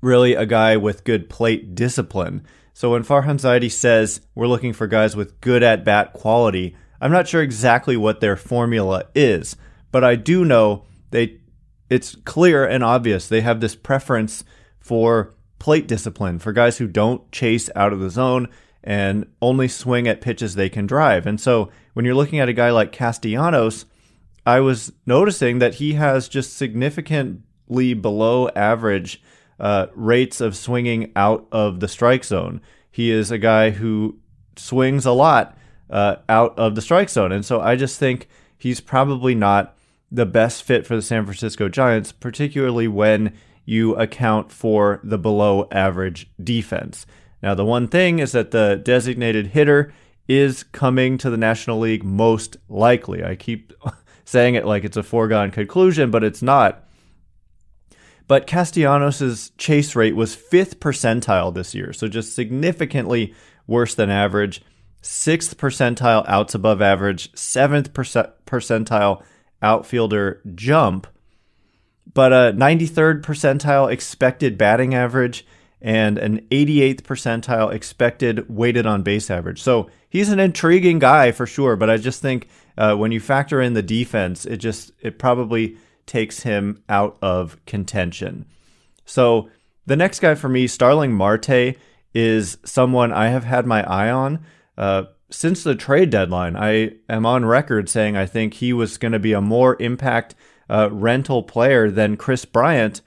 really 0.00 0.34
a 0.34 0.46
guy 0.46 0.76
with 0.76 1.04
good 1.04 1.28
plate 1.28 1.74
discipline. 1.74 2.44
So 2.74 2.92
when 2.92 3.04
Farhan 3.04 3.40
Zaidi 3.40 3.70
says 3.70 4.20
we're 4.34 4.46
looking 4.46 4.72
for 4.72 4.86
guys 4.86 5.16
with 5.16 5.40
good 5.40 5.62
at 5.62 5.84
bat 5.84 6.12
quality, 6.12 6.76
I'm 7.00 7.12
not 7.12 7.28
sure 7.28 7.42
exactly 7.42 7.96
what 7.96 8.20
their 8.20 8.36
formula 8.36 9.04
is, 9.14 9.56
but 9.90 10.04
I 10.04 10.16
do 10.16 10.44
know 10.44 10.84
they 11.10 11.40
it's 11.88 12.16
clear 12.24 12.64
and 12.64 12.82
obvious 12.82 13.28
they 13.28 13.40
have 13.40 13.60
this 13.60 13.76
preference 13.76 14.44
for 14.78 15.34
plate 15.58 15.88
discipline 15.88 16.38
for 16.38 16.52
guys 16.52 16.78
who 16.78 16.86
don't 16.86 17.30
chase 17.32 17.70
out 17.74 17.92
of 17.92 18.00
the 18.00 18.10
zone 18.10 18.48
and 18.84 19.26
only 19.42 19.66
swing 19.66 20.06
at 20.06 20.20
pitches 20.20 20.54
they 20.54 20.68
can 20.68 20.86
drive. 20.86 21.26
And 21.26 21.40
so 21.40 21.70
when 21.94 22.04
you're 22.04 22.14
looking 22.14 22.38
at 22.38 22.48
a 22.48 22.52
guy 22.52 22.70
like 22.70 22.92
Castellanos, 22.92 23.84
I 24.46 24.60
was 24.60 24.92
noticing 25.06 25.58
that 25.58 25.74
he 25.74 25.94
has 25.94 26.28
just 26.28 26.56
significantly 26.56 27.94
below 27.94 28.48
average 28.50 29.20
uh, 29.58 29.86
rates 29.94 30.40
of 30.40 30.56
swinging 30.56 31.10
out 31.16 31.48
of 31.50 31.80
the 31.80 31.88
strike 31.88 32.24
zone. 32.24 32.60
He 32.90 33.10
is 33.10 33.30
a 33.30 33.38
guy 33.38 33.70
who 33.70 34.18
swings 34.54 35.04
a 35.04 35.12
lot 35.12 35.58
uh, 35.90 36.16
out 36.28 36.56
of 36.58 36.74
the 36.76 36.82
strike 36.82 37.08
zone. 37.08 37.32
And 37.32 37.44
so 37.44 37.60
I 37.60 37.74
just 37.74 37.98
think 37.98 38.28
he's 38.56 38.80
probably 38.80 39.34
not 39.34 39.75
the 40.10 40.26
best 40.26 40.62
fit 40.62 40.86
for 40.86 40.96
the 40.96 41.02
San 41.02 41.24
Francisco 41.24 41.68
Giants, 41.68 42.12
particularly 42.12 42.88
when 42.88 43.36
you 43.64 43.94
account 43.96 44.52
for 44.52 45.00
the 45.02 45.18
below 45.18 45.68
average 45.70 46.30
defense. 46.42 47.06
Now, 47.42 47.54
the 47.54 47.64
one 47.64 47.88
thing 47.88 48.20
is 48.20 48.32
that 48.32 48.52
the 48.52 48.80
designated 48.82 49.48
hitter 49.48 49.92
is 50.28 50.62
coming 50.62 51.18
to 51.18 51.30
the 51.30 51.36
National 51.36 51.78
League 51.78 52.04
most 52.04 52.56
likely. 52.68 53.24
I 53.24 53.34
keep 53.34 53.72
saying 54.24 54.54
it 54.54 54.66
like 54.66 54.84
it's 54.84 54.96
a 54.96 55.02
foregone 55.02 55.50
conclusion, 55.50 56.10
but 56.10 56.24
it's 56.24 56.42
not. 56.42 56.84
But 58.28 58.46
Castellanos' 58.46 59.52
chase 59.56 59.94
rate 59.94 60.16
was 60.16 60.34
fifth 60.34 60.80
percentile 60.80 61.54
this 61.54 61.74
year, 61.74 61.92
so 61.92 62.08
just 62.08 62.34
significantly 62.34 63.34
worse 63.66 63.94
than 63.94 64.10
average. 64.10 64.62
Sixth 65.00 65.56
percentile 65.56 66.24
outs 66.26 66.54
above 66.54 66.82
average, 66.82 67.36
seventh 67.36 67.92
percentile 67.92 69.22
outfielder 69.62 70.40
jump, 70.54 71.06
but 72.12 72.32
a 72.32 72.52
93rd 72.56 73.22
percentile 73.22 73.90
expected 73.90 74.56
batting 74.56 74.94
average 74.94 75.46
and 75.80 76.18
an 76.18 76.40
88th 76.50 77.02
percentile 77.02 77.72
expected 77.72 78.48
weighted 78.48 78.86
on 78.86 79.02
base 79.02 79.30
average. 79.30 79.62
So 79.62 79.90
he's 80.08 80.30
an 80.30 80.40
intriguing 80.40 80.98
guy 80.98 81.32
for 81.32 81.46
sure, 81.46 81.76
but 81.76 81.90
I 81.90 81.96
just 81.96 82.22
think 82.22 82.48
uh, 82.78 82.94
when 82.94 83.12
you 83.12 83.20
factor 83.20 83.60
in 83.60 83.74
the 83.74 83.82
defense, 83.82 84.44
it 84.46 84.56
just 84.58 84.92
it 85.00 85.18
probably 85.18 85.76
takes 86.06 86.40
him 86.40 86.82
out 86.88 87.18
of 87.20 87.56
contention. 87.66 88.46
So 89.04 89.50
the 89.86 89.96
next 89.96 90.20
guy 90.20 90.34
for 90.34 90.48
me, 90.48 90.66
Starling 90.66 91.12
Marte, 91.12 91.76
is 92.14 92.58
someone 92.64 93.12
I 93.12 93.28
have 93.28 93.44
had 93.44 93.66
my 93.66 93.82
eye 93.84 94.10
on. 94.10 94.44
Uh, 94.76 95.04
since 95.30 95.62
the 95.62 95.74
trade 95.74 96.10
deadline, 96.10 96.56
I 96.56 96.92
am 97.08 97.26
on 97.26 97.44
record 97.44 97.88
saying 97.88 98.16
I 98.16 98.26
think 98.26 98.54
he 98.54 98.72
was 98.72 98.98
going 98.98 99.12
to 99.12 99.18
be 99.18 99.32
a 99.32 99.40
more 99.40 99.76
impact 99.80 100.34
uh, 100.70 100.88
rental 100.92 101.42
player 101.42 101.90
than 101.90 102.16
Kris 102.16 102.44
Bryant. 102.44 103.02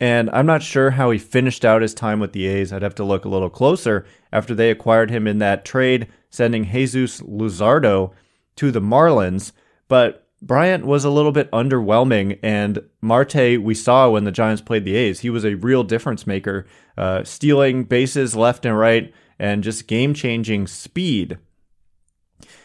And 0.00 0.28
I'm 0.30 0.46
not 0.46 0.62
sure 0.62 0.90
how 0.90 1.10
he 1.10 1.18
finished 1.18 1.64
out 1.64 1.82
his 1.82 1.94
time 1.94 2.18
with 2.18 2.32
the 2.32 2.46
A's. 2.46 2.72
I'd 2.72 2.82
have 2.82 2.96
to 2.96 3.04
look 3.04 3.24
a 3.24 3.28
little 3.28 3.50
closer 3.50 4.04
after 4.32 4.54
they 4.54 4.70
acquired 4.70 5.10
him 5.10 5.26
in 5.26 5.38
that 5.38 5.64
trade, 5.64 6.08
sending 6.30 6.64
Jesus 6.70 7.20
Luzardo 7.20 8.12
to 8.56 8.70
the 8.70 8.80
Marlins. 8.80 9.52
But 9.86 10.26
Bryant 10.42 10.84
was 10.84 11.04
a 11.04 11.10
little 11.10 11.32
bit 11.32 11.50
underwhelming, 11.52 12.38
and 12.42 12.80
Marte, 13.00 13.62
we 13.62 13.74
saw 13.74 14.10
when 14.10 14.24
the 14.24 14.32
Giants 14.32 14.60
played 14.60 14.84
the 14.84 14.96
A's, 14.96 15.20
he 15.20 15.30
was 15.30 15.44
a 15.44 15.54
real 15.54 15.84
difference 15.84 16.26
maker, 16.26 16.66
uh, 16.98 17.24
stealing 17.24 17.84
bases 17.84 18.36
left 18.36 18.66
and 18.66 18.78
right 18.78 19.12
and 19.38 19.64
just 19.64 19.86
game 19.86 20.14
changing 20.14 20.66
speed. 20.66 21.38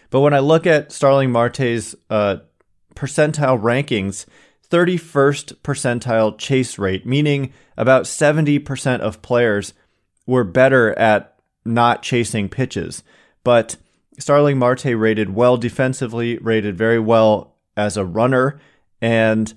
But 0.10 0.22
when 0.22 0.34
I 0.34 0.40
look 0.40 0.66
at 0.66 0.92
Starling 0.92 1.32
Marte's 1.32 1.96
uh, 2.10 2.38
percentile 2.96 3.62
rankings, 3.62 4.26
31st 4.70 5.56
percentile 5.58 6.38
chase 6.38 6.78
rate, 6.78 7.06
meaning 7.06 7.54
about 7.78 8.04
70% 8.04 9.00
of 9.00 9.22
players 9.22 9.74
were 10.26 10.44
better 10.44 10.98
at 10.98 11.40
not 11.66 12.04
chasing 12.04 12.50
pitches. 12.50 13.04
But 13.44 13.78
Starling 14.20 14.58
Marte 14.58 14.86
rated 14.86 15.34
well 15.34 15.58
defensively, 15.58 16.38
rated 16.38 16.78
very 16.78 17.00
well 17.00 17.56
as 17.78 17.98
a 17.98 18.06
runner, 18.06 18.60
and 19.02 19.54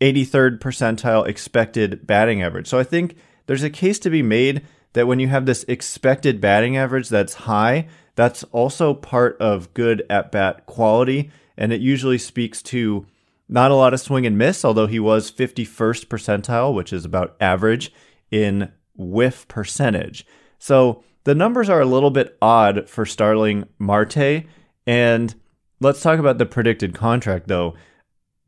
83rd 0.00 0.58
percentile 0.58 1.26
expected 1.26 2.06
batting 2.06 2.42
average. 2.42 2.66
So 2.66 2.78
I 2.78 2.84
think 2.84 3.16
there's 3.46 3.62
a 3.62 3.70
case 3.70 3.98
to 4.00 4.10
be 4.10 4.22
made 4.22 4.62
that 4.92 5.06
when 5.06 5.20
you 5.20 5.28
have 5.28 5.46
this 5.46 5.64
expected 5.68 6.40
batting 6.40 6.76
average 6.76 7.08
that's 7.08 7.34
high, 7.34 7.88
that's 8.14 8.44
also 8.44 8.94
part 8.94 9.36
of 9.40 9.72
good 9.74 10.04
at 10.10 10.32
bat 10.32 10.66
quality. 10.66 11.30
And 11.56 11.72
it 11.72 11.80
usually 11.80 12.18
speaks 12.18 12.62
to 12.64 13.06
not 13.48 13.70
a 13.70 13.74
lot 13.74 13.94
of 13.94 14.00
swing 14.00 14.26
and 14.26 14.38
miss, 14.38 14.64
although 14.64 14.86
he 14.86 15.00
was 15.00 15.30
51st 15.30 16.06
percentile, 16.06 16.74
which 16.74 16.92
is 16.92 17.04
about 17.04 17.36
average 17.40 17.92
in 18.30 18.72
whiff 18.96 19.46
percentage. 19.48 20.26
So 20.58 21.02
the 21.24 21.34
numbers 21.34 21.68
are 21.68 21.80
a 21.80 21.86
little 21.86 22.10
bit 22.10 22.36
odd 22.40 22.88
for 22.88 23.04
Starling 23.04 23.68
Marte. 23.78 24.44
And 24.86 25.34
let's 25.80 26.02
talk 26.02 26.18
about 26.18 26.38
the 26.38 26.46
predicted 26.46 26.94
contract, 26.94 27.48
though. 27.48 27.74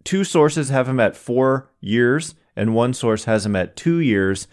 Two 0.05 0.25
sources 0.25 0.69
have 0.71 0.89
him 0.89 1.01
at 1.01 1.17
four 1.17 1.71
years, 1.81 2.35
and 2.57 2.75
one 2.75 2.93
source 2.93 3.25
has 3.25 3.47
him 3.47 3.57
at 3.57 3.77
two 3.77 3.99
years. 3.99 4.49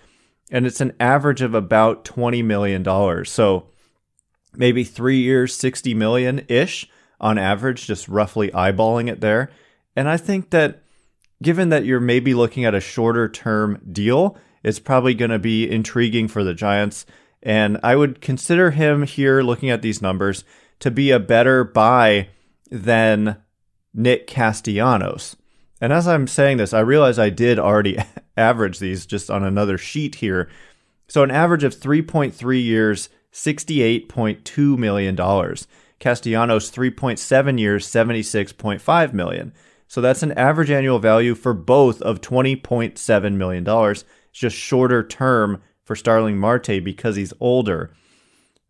And 0.50 0.66
it's 0.66 0.82
an 0.82 0.94
average 1.00 1.42
of 1.42 1.54
about 1.54 2.06
$20 2.06 2.44
million. 2.44 2.84
So 3.26 3.68
maybe 4.56 4.84
three 4.84 5.20
years, 5.20 5.54
60 5.56 5.94
million 5.94 6.46
ish 6.48 6.90
on 7.20 7.38
average, 7.38 7.86
just 7.86 8.08
roughly 8.08 8.50
eyeballing 8.50 9.10
it 9.10 9.22
there. 9.22 9.52
And 9.96 10.10
I 10.10 10.18
think 10.18 10.50
that 10.52 10.84
given 11.42 11.70
that 11.70 11.86
you're 11.86 12.00
maybe 12.00 12.34
looking 12.34 12.66
at 12.66 12.76
a 12.76 12.80
shorter 12.80 13.30
term 13.30 13.82
deal, 13.92 14.38
it's 14.64 14.80
probably 14.80 15.14
going 15.14 15.32
to 15.32 15.40
be 15.40 15.70
intriguing 15.70 16.28
for 16.28 16.44
the 16.44 16.54
Giants. 16.54 17.06
And 17.42 17.80
I 17.84 17.96
would 17.96 18.22
consider 18.22 18.72
him 18.72 19.04
here, 19.04 19.42
looking 19.42 19.70
at 19.70 19.82
these 19.82 20.02
numbers, 20.02 20.44
to 20.80 20.92
be 20.92 21.12
a 21.12 21.20
better 21.20 21.64
buy 21.64 22.30
than 22.70 23.38
Nick 23.94 24.28
Castellanos. 24.28 25.36
And 25.82 25.94
as 25.94 26.08
I'm 26.08 26.28
saying 26.28 26.58
this, 26.58 26.74
I 26.74 26.80
realize 26.82 27.18
I 27.18 27.30
did 27.30 27.60
already 27.60 27.98
average 28.38 28.80
these 28.80 29.06
just 29.06 29.30
on 29.30 29.44
another 29.44 29.78
sheet 29.78 30.16
here. 30.16 30.50
So 31.08 31.24
an 31.24 31.32
average 31.32 31.64
of 31.64 31.76
3.3 31.76 32.64
years, 32.64 33.10
$68.2 33.34 34.78
million. 34.78 35.16
Castellanos 36.00 36.72
3.7 36.72 37.60
years, 37.60 37.88
76.5 37.88 39.14
million. 39.14 39.54
So 39.88 40.02
that's 40.02 40.24
an 40.24 40.34
average 40.34 40.70
annual 40.70 41.00
value 41.00 41.34
for 41.34 41.54
both 41.54 42.02
of 42.02 42.22
$20.7 42.22 43.34
million. 43.34 43.68
It's 43.68 44.06
just 44.32 44.56
shorter 44.56 45.06
term 45.06 45.62
for 45.84 45.96
Starling 45.96 46.38
Marte 46.38 46.84
because 46.84 47.16
he's 47.16 47.34
older. 47.40 47.92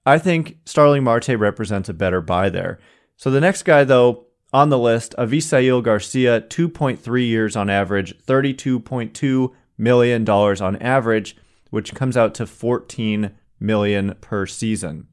I 0.06 0.18
think 0.18 0.60
Starling 0.66 1.04
Marte 1.04 1.38
represents 1.38 1.90
a 1.90 1.94
better 1.94 2.22
buy 2.22 2.50
there. 2.50 2.80
So 3.18 3.30
the 3.30 3.42
next 3.42 3.64
guy, 3.64 3.84
though, 3.84 4.28
on 4.52 4.70
the 4.70 4.80
list, 4.80 5.16
Avisail 5.18 5.84
Garcia, 5.84 6.42
2.3 6.42 7.28
years 7.28 7.56
on 7.56 7.70
average, 7.70 8.18
$32.2 8.26 9.54
million 9.78 10.30
on 10.30 10.76
average, 10.78 11.36
which 11.70 11.94
comes 11.94 12.18
out 12.18 12.34
to 12.36 12.48
14 12.48 13.32
million 13.60 14.16
per 14.22 14.46
season. 14.46 15.08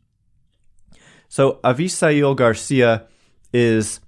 So 1.29 1.61
Avisail 1.65 2.35
Garcia 2.35 3.07
is 3.53 4.01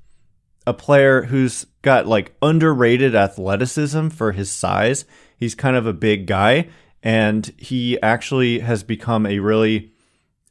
a 0.67 0.75
player 0.75 1.23
who's 1.23 1.67
got 1.83 2.07
like 2.07 2.35
underrated 2.43 3.15
athleticism 3.15 4.09
for 4.09 4.33
his 4.33 4.51
size. 4.51 5.05
He's 5.37 5.55
kind 5.55 5.77
of 5.77 5.87
a 5.87 5.93
big 5.93 6.27
guy, 6.27 6.69
and 7.03 7.51
he 7.57 8.01
actually 8.03 8.61
has 8.61 8.83
become 8.83 9.27
a 9.27 9.39
really 9.39 9.93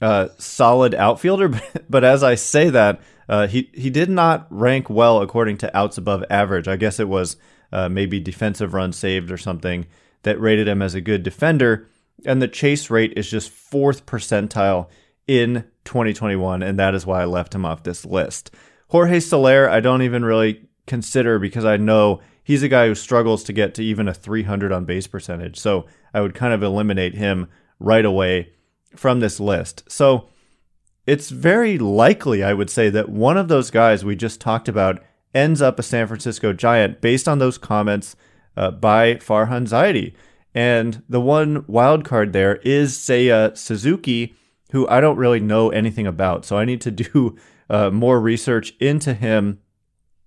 uh, 0.01 0.29
solid 0.37 0.95
outfielder. 0.95 1.59
but 1.89 2.03
as 2.03 2.23
I 2.23 2.35
say 2.35 2.69
that, 2.69 3.01
uh, 3.29 3.47
he 3.47 3.69
he 3.73 3.89
did 3.89 4.09
not 4.09 4.47
rank 4.49 4.89
well 4.89 5.21
according 5.21 5.57
to 5.57 5.77
outs 5.77 5.97
above 5.97 6.23
average. 6.29 6.67
I 6.67 6.75
guess 6.75 6.99
it 6.99 7.07
was 7.07 7.37
uh, 7.71 7.89
maybe 7.89 8.19
defensive 8.19 8.73
run 8.73 8.93
saved 8.93 9.31
or 9.31 9.37
something 9.37 9.85
that 10.23 10.39
rated 10.39 10.67
him 10.67 10.81
as 10.81 10.95
a 10.95 11.01
good 11.01 11.23
defender. 11.23 11.87
And 12.25 12.41
the 12.41 12.47
chase 12.47 12.89
rate 12.89 13.13
is 13.15 13.29
just 13.29 13.49
fourth 13.49 14.05
percentile 14.05 14.89
in 15.27 15.65
2021, 15.85 16.63
and 16.63 16.79
that 16.79 16.95
is 16.95 17.05
why 17.05 17.21
I 17.21 17.25
left 17.25 17.53
him 17.53 17.65
off 17.65 17.83
this 17.83 18.05
list. 18.05 18.51
Jorge 18.89 19.19
Soler, 19.19 19.69
I 19.69 19.81
don't 19.81 20.01
even 20.01 20.23
really 20.23 20.67
consider 20.87 21.37
because 21.37 21.65
I 21.65 21.77
know 21.77 22.21
he's 22.43 22.63
a 22.63 22.69
guy 22.69 22.87
who 22.87 22.95
struggles 22.95 23.43
to 23.43 23.53
get 23.53 23.75
to 23.75 23.83
even 23.83 24.07
a 24.07 24.13
300 24.13 24.71
on 24.71 24.85
base 24.85 25.05
percentage. 25.05 25.59
So 25.59 25.85
I 26.13 26.21
would 26.21 26.33
kind 26.33 26.53
of 26.53 26.63
eliminate 26.63 27.13
him 27.13 27.49
right 27.79 28.05
away 28.05 28.53
from 28.95 29.19
this 29.19 29.39
list. 29.39 29.83
So 29.91 30.29
it's 31.07 31.29
very 31.29 31.77
likely, 31.79 32.43
I 32.43 32.53
would 32.53 32.69
say, 32.69 32.89
that 32.89 33.07
one 33.07 33.37
of 33.37 33.47
those 33.47 33.71
guys 33.71 34.03
we 34.03 34.15
just 34.15 34.41
talked 34.41 34.67
about 34.67 35.01
ends 35.33 35.61
up 35.61 35.79
a 35.79 35.83
San 35.83 36.05
Francisco 36.05 36.51
Giant 36.51 36.99
based 36.99 37.29
on 37.29 37.39
those 37.39 37.57
comments 37.57 38.17
uh, 38.57 38.71
by 38.71 39.15
Farhan 39.15 39.67
Zaidi. 39.67 40.13
And 40.53 41.03
the 41.07 41.21
one 41.21 41.63
wild 41.67 42.03
card 42.03 42.33
there 42.33 42.57
is 42.57 42.97
Seiya 42.97 43.57
Suzuki, 43.57 44.35
who 44.71 44.87
I 44.89 44.99
don't 44.99 45.17
really 45.17 45.39
know 45.39 45.69
anything 45.69 46.05
about. 46.05 46.43
So 46.43 46.57
I 46.57 46.65
need 46.65 46.81
to 46.81 46.91
do 47.03 47.37
uh, 47.69 47.89
more 47.89 48.19
research 48.19 48.73
into 48.79 49.13
him. 49.13 49.59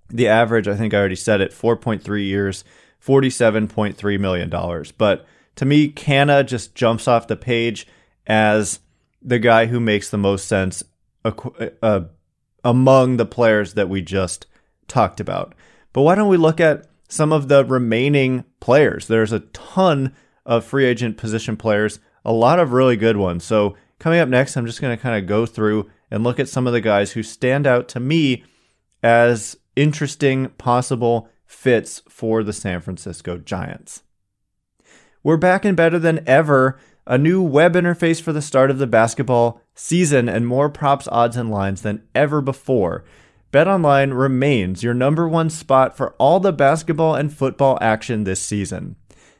The 0.08 0.28
average, 0.28 0.66
I 0.66 0.76
think 0.76 0.94
I 0.94 0.98
already 0.98 1.16
said 1.16 1.40
it, 1.40 1.52
4.3 1.52 2.24
years, 2.24 2.64
$47.3 3.04 4.18
million. 4.18 4.84
But 4.96 5.26
to 5.56 5.64
me, 5.64 5.92
Canha 5.92 6.46
just 6.46 6.74
jumps 6.74 7.06
off 7.06 7.26
the 7.26 7.36
page 7.36 7.86
as 8.26 8.80
the 9.22 9.38
guy 9.38 9.66
who 9.66 9.80
makes 9.80 10.10
the 10.10 10.18
most 10.18 10.46
sense 10.48 10.82
uh, 11.24 12.00
among 12.64 13.16
the 13.16 13.26
players 13.26 13.74
that 13.74 13.88
we 13.88 14.02
just 14.02 14.46
talked 14.88 15.20
about. 15.20 15.54
But 15.92 16.02
why 16.02 16.14
don't 16.14 16.28
we 16.28 16.36
look 16.36 16.60
at 16.60 16.86
some 17.08 17.32
of 17.32 17.48
the 17.48 17.64
remaining 17.64 18.44
players? 18.60 19.06
There's 19.06 19.32
a 19.32 19.40
ton 19.40 20.14
of 20.46 20.64
free 20.64 20.84
agent 20.84 21.16
position 21.16 21.56
players, 21.56 22.00
a 22.24 22.32
lot 22.32 22.58
of 22.58 22.72
really 22.72 22.96
good 22.96 23.16
ones. 23.16 23.44
So, 23.44 23.76
coming 23.98 24.20
up 24.20 24.28
next, 24.28 24.56
I'm 24.56 24.66
just 24.66 24.80
going 24.80 24.96
to 24.96 25.02
kind 25.02 25.20
of 25.20 25.28
go 25.28 25.46
through 25.46 25.90
and 26.10 26.24
look 26.24 26.40
at 26.40 26.48
some 26.48 26.66
of 26.66 26.72
the 26.72 26.80
guys 26.80 27.12
who 27.12 27.22
stand 27.22 27.66
out 27.66 27.88
to 27.88 28.00
me 28.00 28.44
as 29.02 29.56
interesting 29.76 30.48
possible 30.58 31.28
fits 31.46 32.02
for 32.08 32.42
the 32.42 32.52
San 32.52 32.80
Francisco 32.80 33.38
Giants. 33.38 34.02
We're 35.22 35.36
back 35.36 35.64
and 35.64 35.76
better 35.76 35.98
than 35.98 36.26
ever. 36.26 36.78
A 37.10 37.18
new 37.18 37.42
web 37.42 37.74
interface 37.74 38.22
for 38.22 38.32
the 38.32 38.40
start 38.40 38.70
of 38.70 38.78
the 38.78 38.86
basketball 38.86 39.60
season 39.74 40.28
and 40.28 40.46
more 40.46 40.68
props, 40.68 41.08
odds, 41.10 41.36
and 41.36 41.50
lines 41.50 41.82
than 41.82 42.04
ever 42.14 42.40
before. 42.40 43.04
BetOnline 43.52 44.16
remains 44.16 44.84
your 44.84 44.94
number 44.94 45.28
one 45.28 45.50
spot 45.50 45.96
for 45.96 46.14
all 46.18 46.38
the 46.38 46.52
basketball 46.52 47.16
and 47.16 47.34
football 47.34 47.78
action 47.80 48.22
this 48.22 48.40
season. 48.40 48.94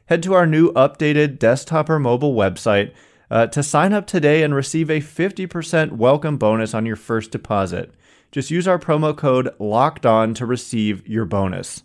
Head 0.06 0.20
to 0.24 0.34
our 0.34 0.48
new 0.48 0.72
updated 0.72 1.38
desktop 1.38 1.88
or 1.88 2.00
mobile 2.00 2.34
website 2.34 2.92
uh, 3.30 3.46
to 3.46 3.62
sign 3.62 3.92
up 3.92 4.04
today 4.08 4.42
and 4.42 4.52
receive 4.52 4.90
a 4.90 4.98
50% 4.98 5.92
welcome 5.92 6.38
bonus 6.38 6.74
on 6.74 6.86
your 6.86 6.96
first 6.96 7.30
deposit. 7.30 7.94
Just 8.32 8.50
use 8.50 8.66
our 8.66 8.80
promo 8.80 9.16
code 9.16 9.54
LOCKED 9.60 10.06
ON 10.06 10.34
to 10.34 10.44
receive 10.44 11.06
your 11.06 11.24
bonus. 11.24 11.84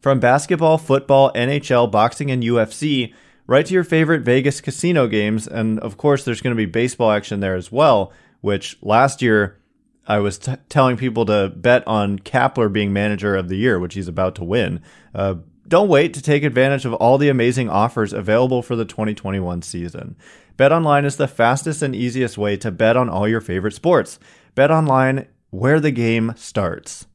From 0.00 0.18
basketball, 0.18 0.78
football, 0.78 1.32
NHL, 1.32 1.88
boxing, 1.92 2.32
and 2.32 2.42
UFC, 2.42 3.14
right 3.46 3.64
to 3.66 3.74
your 3.74 3.84
favorite 3.84 4.22
Vegas 4.22 4.60
casino 4.60 5.06
games. 5.06 5.46
And 5.46 5.78
of 5.80 5.96
course, 5.96 6.24
there's 6.24 6.40
going 6.40 6.56
to 6.56 6.60
be 6.60 6.66
baseball 6.66 7.10
action 7.10 7.40
there 7.40 7.54
as 7.54 7.70
well, 7.70 8.12
which 8.40 8.78
last 8.82 9.22
year 9.22 9.58
I 10.06 10.18
was 10.18 10.38
t- 10.38 10.54
telling 10.68 10.96
people 10.96 11.24
to 11.26 11.52
bet 11.54 11.86
on 11.86 12.18
Kapler 12.18 12.72
being 12.72 12.92
manager 12.92 13.36
of 13.36 13.48
the 13.48 13.56
year, 13.56 13.78
which 13.78 13.94
he's 13.94 14.08
about 14.08 14.34
to 14.36 14.44
win. 14.44 14.80
Uh, 15.14 15.36
don't 15.68 15.88
wait 15.88 16.12
to 16.14 16.22
take 16.22 16.42
advantage 16.42 16.84
of 16.84 16.94
all 16.94 17.18
the 17.18 17.28
amazing 17.28 17.70
offers 17.70 18.12
available 18.12 18.62
for 18.62 18.74
the 18.74 18.84
2021 18.84 19.62
season. 19.62 20.16
BetOnline 20.56 21.04
is 21.04 21.16
the 21.16 21.28
fastest 21.28 21.82
and 21.82 21.94
easiest 21.94 22.36
way 22.36 22.56
to 22.56 22.70
bet 22.70 22.96
on 22.96 23.08
all 23.08 23.28
your 23.28 23.40
favorite 23.40 23.74
sports. 23.74 24.18
BetOnline, 24.54 25.26
where 25.50 25.80
the 25.80 25.90
game 25.90 26.34
starts. 26.36 27.06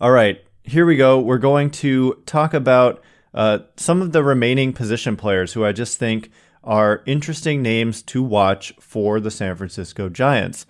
All 0.00 0.12
right, 0.12 0.42
here 0.62 0.86
we 0.86 0.96
go. 0.96 1.18
We're 1.18 1.38
going 1.38 1.70
to 1.72 2.22
talk 2.24 2.54
about 2.54 3.02
uh, 3.34 3.60
some 3.76 4.02
of 4.02 4.12
the 4.12 4.22
remaining 4.22 4.72
position 4.72 5.16
players 5.16 5.52
who 5.52 5.64
I 5.64 5.72
just 5.72 5.98
think 5.98 6.30
are 6.64 7.02
interesting 7.06 7.62
names 7.62 8.02
to 8.02 8.22
watch 8.22 8.74
for 8.80 9.20
the 9.20 9.30
San 9.30 9.56
Francisco 9.56 10.08
Giants. 10.08 10.66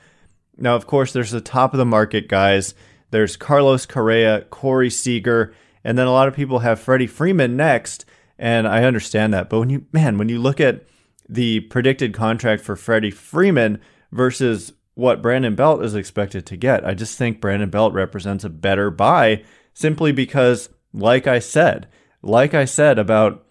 Now, 0.56 0.74
of 0.74 0.86
course, 0.86 1.12
there's 1.12 1.30
the 1.30 1.40
top 1.40 1.72
of 1.72 1.78
the 1.78 1.84
market 1.84 2.28
guys 2.28 2.74
there's 3.10 3.36
Carlos 3.36 3.86
Correa, 3.86 4.42
Corey 4.50 4.90
Seager, 4.90 5.54
and 5.82 5.96
then 5.96 6.06
a 6.06 6.12
lot 6.12 6.28
of 6.28 6.34
people 6.34 6.60
have 6.60 6.80
Freddie 6.80 7.06
Freeman 7.06 7.56
next. 7.56 8.04
And 8.38 8.68
I 8.68 8.84
understand 8.84 9.34
that. 9.34 9.50
But 9.50 9.60
when 9.60 9.70
you, 9.70 9.86
man, 9.92 10.18
when 10.18 10.28
you 10.28 10.40
look 10.40 10.60
at 10.60 10.84
the 11.28 11.60
predicted 11.60 12.14
contract 12.14 12.62
for 12.62 12.76
Freddie 12.76 13.10
Freeman 13.10 13.80
versus 14.12 14.72
what 14.94 15.22
Brandon 15.22 15.54
Belt 15.54 15.84
is 15.84 15.94
expected 15.94 16.46
to 16.46 16.56
get, 16.56 16.84
I 16.84 16.94
just 16.94 17.18
think 17.18 17.40
Brandon 17.40 17.70
Belt 17.70 17.92
represents 17.92 18.44
a 18.44 18.50
better 18.50 18.90
buy 18.90 19.42
simply 19.72 20.12
because, 20.12 20.68
like 20.92 21.26
I 21.26 21.38
said, 21.38 21.88
like 22.22 22.54
I 22.54 22.64
said 22.64 22.98
about 22.98 23.46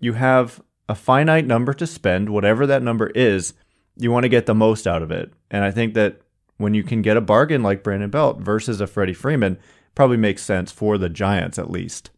you 0.00 0.14
have 0.14 0.62
a 0.88 0.94
finite 0.94 1.46
number 1.46 1.72
to 1.74 1.86
spend, 1.86 2.28
whatever 2.28 2.66
that 2.66 2.82
number 2.82 3.08
is, 3.08 3.54
you 3.96 4.10
want 4.10 4.24
to 4.24 4.28
get 4.28 4.46
the 4.46 4.54
most 4.54 4.86
out 4.86 5.02
of 5.02 5.10
it. 5.10 5.32
And 5.50 5.64
I 5.64 5.70
think 5.70 5.94
that 5.94 6.20
when 6.56 6.74
you 6.74 6.82
can 6.82 7.02
get 7.02 7.16
a 7.16 7.20
bargain 7.20 7.62
like 7.62 7.82
Brandon 7.82 8.10
Belt 8.10 8.40
versus 8.40 8.80
a 8.80 8.86
Freddie 8.86 9.14
Freeman, 9.14 9.58
probably 9.94 10.16
makes 10.16 10.42
sense 10.42 10.72
for 10.72 10.98
the 10.98 11.08
Giants 11.08 11.58
at 11.58 11.70
least. 11.70 12.10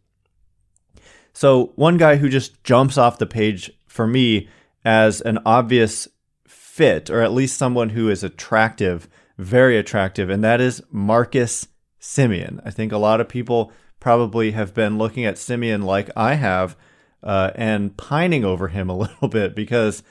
So, 1.33 1.73
one 1.75 1.97
guy 1.97 2.15
who 2.15 2.29
just 2.29 2.63
jumps 2.63 2.97
off 2.97 3.17
the 3.17 3.25
page 3.25 3.69
for 3.87 4.07
me 4.07 4.47
as 4.85 5.19
an 5.21 5.39
obvious 5.45 6.07
fit, 6.47 7.09
or 7.09 7.21
at 7.21 7.33
least 7.33 7.57
someone 7.57 7.89
who 7.89 8.09
is 8.09 8.23
attractive, 8.23 9.09
very 9.37 9.77
attractive, 9.77 10.29
and 10.29 10.43
that 10.43 10.61
is 10.61 10.81
Marcus 10.91 11.67
Semien. 11.99 12.61
I 12.63 12.69
think 12.69 12.93
a 12.93 12.97
lot 12.97 13.19
of 13.19 13.27
people 13.27 13.73
probably 14.05 14.51
have 14.51 14.71
been 14.71 14.99
looking 14.99 15.25
at 15.25 15.33
Semien 15.33 15.83
like 15.83 16.11
I 16.15 16.35
have 16.35 16.77
uh, 17.23 17.49
and 17.55 17.97
pining 17.97 18.45
over 18.45 18.67
him 18.67 18.87
a 18.87 18.95
little 18.97 19.27
bit 19.27 19.55
because 19.55 20.03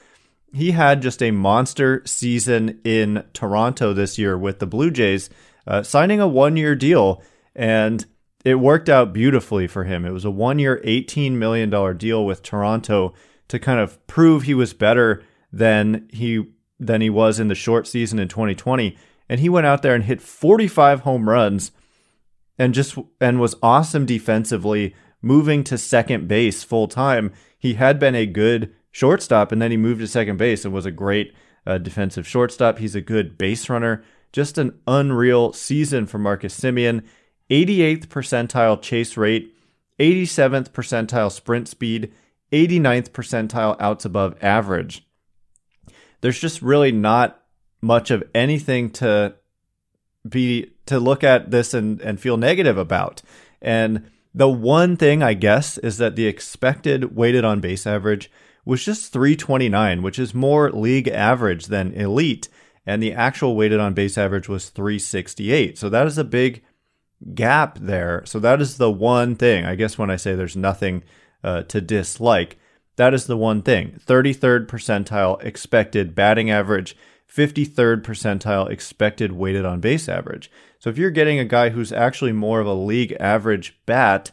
he 0.51 0.71
had 0.71 1.01
just 1.01 1.23
a 1.23 1.31
monster 1.31 2.01
season 2.05 2.81
in 2.83 3.23
Toronto 3.31 3.93
this 3.93 4.17
year 4.17 4.37
with 4.37 4.59
the 4.59 4.67
Blue 4.67 4.91
Jays, 4.91 5.29
uh, 5.65 5.81
signing 5.81 6.19
a 6.19 6.27
one 6.27 6.57
year 6.57 6.75
deal. 6.75 7.23
And 7.55 8.05
it 8.43 8.55
worked 8.55 8.89
out 8.89 9.13
beautifully 9.13 9.65
for 9.65 9.85
him. 9.85 10.05
It 10.05 10.11
was 10.11 10.25
a 10.25 10.29
one 10.29 10.59
year, 10.59 10.81
$18 10.83 11.31
million 11.31 11.97
deal 11.97 12.25
with 12.25 12.43
Toronto 12.43 13.13
to 13.47 13.59
kind 13.59 13.79
of 13.79 14.05
prove 14.07 14.43
he 14.43 14.53
was 14.53 14.73
better 14.73 15.23
than 15.53 16.09
he 16.11 16.47
than 16.81 16.99
he 16.99 17.09
was 17.09 17.39
in 17.39 17.47
the 17.47 17.55
short 17.55 17.87
season 17.87 18.19
in 18.19 18.27
2020 18.27 18.97
and 19.29 19.39
he 19.39 19.47
went 19.47 19.65
out 19.65 19.81
there 19.83 19.95
and 19.95 20.03
hit 20.03 20.21
45 20.21 20.99
home 20.99 21.29
runs 21.29 21.71
and 22.57 22.73
just 22.73 22.97
and 23.19 23.39
was 23.39 23.55
awesome 23.61 24.05
defensively 24.05 24.95
moving 25.21 25.63
to 25.63 25.77
second 25.77 26.27
base 26.27 26.63
full 26.63 26.87
time 26.87 27.31
he 27.65 27.73
had 27.73 27.97
been 27.97 28.13
a 28.13 28.27
good 28.27 28.75
shortstop, 28.91 29.51
and 29.51 29.59
then 29.59 29.71
he 29.71 29.77
moved 29.77 29.99
to 29.99 30.07
second 30.07 30.37
base 30.37 30.65
and 30.65 30.73
was 30.73 30.85
a 30.85 30.91
great 30.91 31.33
uh, 31.65 31.79
defensive 31.79 32.27
shortstop. 32.27 32.77
He's 32.77 32.93
a 32.93 33.01
good 33.01 33.39
base 33.39 33.69
runner. 33.69 34.03
Just 34.31 34.59
an 34.59 34.79
unreal 34.85 35.51
season 35.51 36.05
for 36.05 36.19
Marcus 36.19 36.59
Semien. 36.59 37.03
88th 37.49 38.05
percentile 38.05 38.79
chase 38.79 39.17
rate, 39.17 39.55
87th 39.99 40.69
percentile 40.69 41.31
sprint 41.31 41.67
speed, 41.67 42.13
89th 42.51 43.09
percentile 43.09 43.75
outs 43.79 44.05
above 44.05 44.35
average. 44.43 45.07
There's 46.21 46.39
just 46.39 46.61
really 46.61 46.91
not 46.91 47.41
much 47.81 48.11
of 48.11 48.23
anything 48.35 48.91
to 48.91 49.35
be 50.27 50.71
to 50.85 50.99
look 50.99 51.23
at 51.23 51.51
this 51.51 51.73
and, 51.73 52.01
and 52.01 52.19
feel 52.19 52.37
negative 52.37 52.77
about. 52.77 53.21
And 53.61 54.09
the 54.33 54.49
one 54.49 54.97
thing 54.97 55.23
I 55.23 55.33
guess 55.33 55.77
is 55.77 55.97
that 55.97 56.15
the 56.15 56.27
expected 56.27 57.15
weighted 57.15 57.45
on 57.45 57.61
base 57.61 57.87
average 57.87 58.31
was 58.65 58.83
just 58.83 59.13
329, 59.13 60.01
which 60.01 60.19
is 60.19 60.33
more 60.33 60.71
league 60.71 61.07
average 61.07 61.67
than 61.67 61.93
elite. 61.93 62.49
And 62.85 63.01
the 63.01 63.13
actual 63.13 63.55
weighted 63.55 63.79
on 63.79 63.93
base 63.93 64.17
average 64.17 64.49
was 64.49 64.69
368. 64.69 65.77
So 65.77 65.89
that 65.89 66.05
is 66.07 66.17
a 66.17 66.23
big 66.23 66.63
gap 67.33 67.79
there. 67.79 68.23
So 68.25 68.39
that 68.39 68.61
is 68.61 68.77
the 68.77 68.91
one 68.91 69.35
thing. 69.35 69.65
I 69.65 69.75
guess 69.75 69.97
when 69.97 70.11
I 70.11 70.15
say 70.15 70.35
there's 70.35 70.55
nothing 70.55 71.03
uh, 71.43 71.63
to 71.63 71.81
dislike, 71.81 72.59
that 72.97 73.13
is 73.13 73.27
the 73.27 73.37
one 73.37 73.61
thing. 73.61 73.99
33rd 74.05 74.67
percentile 74.67 75.43
expected 75.43 76.15
batting 76.15 76.49
average, 76.49 76.95
53rd 77.35 78.01
percentile 78.01 78.69
expected 78.69 79.33
weighted 79.33 79.65
on 79.65 79.79
base 79.79 80.07
average. 80.07 80.49
So 80.79 80.89
if 80.89 80.97
you're 80.97 81.11
getting 81.11 81.39
a 81.39 81.45
guy 81.45 81.69
who's 81.69 81.91
actually 81.91 82.31
more 82.31 82.59
of 82.59 82.67
a 82.67 82.73
league 82.73 83.15
average 83.19 83.77
bat, 83.85 84.31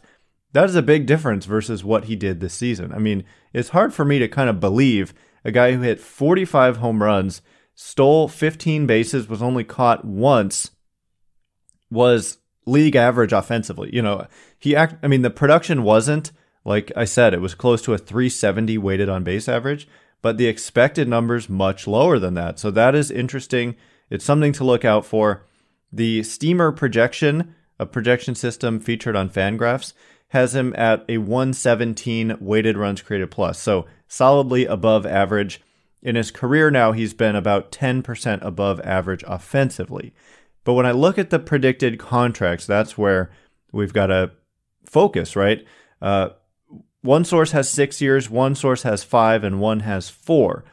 that 0.53 0.65
is 0.65 0.75
a 0.75 0.81
big 0.81 1.05
difference 1.05 1.45
versus 1.45 1.83
what 1.83 2.05
he 2.05 2.15
did 2.15 2.39
this 2.39 2.53
season. 2.53 2.93
I 2.93 2.99
mean, 2.99 3.25
it's 3.51 3.69
hard 3.69 3.93
for 3.93 4.05
me 4.05 4.19
to 4.19 4.27
kind 4.27 4.49
of 4.49 4.59
believe 4.59 5.13
a 5.43 5.51
guy 5.51 5.73
who 5.73 5.81
hit 5.81 5.99
45 5.99 6.77
home 6.77 7.03
runs, 7.03 7.41
stole 7.75 8.27
15 8.27 8.85
bases, 8.85 9.27
was 9.27 9.41
only 9.41 9.63
caught 9.63 10.05
once, 10.05 10.71
was 11.91 12.37
league 12.65 12.95
average 12.95 13.33
offensively. 13.33 13.89
You 13.91 14.01
know, 14.01 14.27
he 14.57 14.75
act 14.75 14.95
I 15.03 15.07
mean 15.07 15.23
the 15.23 15.29
production 15.29 15.83
wasn't 15.83 16.31
like 16.65 16.91
I 16.95 17.05
said, 17.05 17.33
it 17.33 17.41
was 17.41 17.55
close 17.55 17.81
to 17.83 17.93
a 17.93 17.97
370 17.97 18.77
weighted 18.77 19.09
on 19.09 19.23
base 19.23 19.49
average, 19.49 19.87
but 20.23 20.37
the 20.37 20.47
expected 20.47 21.07
numbers 21.07 21.49
much 21.49 21.85
lower 21.85 22.17
than 22.17 22.33
that. 22.33 22.57
So 22.57 22.71
that 22.71 22.95
is 22.95 23.11
interesting. 23.11 23.75
It's 24.09 24.25
something 24.25 24.53
to 24.53 24.63
look 24.63 24.85
out 24.85 25.05
for. 25.05 25.45
The 25.91 26.23
Steamer 26.23 26.71
projection, 26.71 27.53
a 27.77 27.85
projection 27.85 28.33
system 28.33 28.79
featured 28.79 29.17
on 29.17 29.29
Fangraphs, 29.29 29.93
has 30.29 30.55
him 30.55 30.73
at 30.77 31.05
a 31.09 31.19
117 31.19 32.37
weighted 32.39 32.77
runs 32.77 33.01
created 33.01 33.29
plus. 33.29 33.61
So 33.61 33.85
solidly 34.07 34.65
above 34.65 35.05
average. 35.05 35.61
In 36.01 36.15
his 36.15 36.31
career 36.31 36.71
now, 36.71 36.93
he's 36.93 37.13
been 37.13 37.35
about 37.35 37.71
10% 37.71 38.41
above 38.41 38.79
average 38.81 39.23
offensively. 39.27 40.13
But 40.63 40.73
when 40.73 40.85
I 40.85 40.91
look 40.91 41.19
at 41.19 41.31
the 41.31 41.39
predicted 41.39 41.99
contracts, 41.99 42.65
that's 42.65 42.97
where 42.97 43.29
we've 43.73 43.93
got 43.93 44.07
to 44.07 44.31
focus, 44.85 45.35
right? 45.35 45.65
Uh, 46.01 46.29
one 47.03 47.25
source 47.25 47.51
has 47.51 47.69
six 47.69 48.01
years, 48.01 48.29
one 48.29 48.55
source 48.55 48.83
has 48.83 49.03
five, 49.03 49.43
and 49.43 49.59
one 49.59 49.81
has 49.81 50.09
four. 50.09 50.63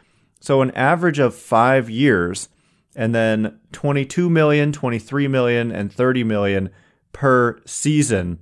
So 0.41 0.63
an 0.63 0.71
average 0.71 1.19
of 1.19 1.35
five 1.35 1.91
years, 1.91 2.49
and 2.97 3.15
then 3.15 3.59
22 3.73 4.31
million, 4.31 4.73
23 4.73 5.29
million, 5.29 5.71
and 5.71 5.93
30 5.93 6.25
million 6.25 6.71
per 7.13 7.61
season. 7.67 8.39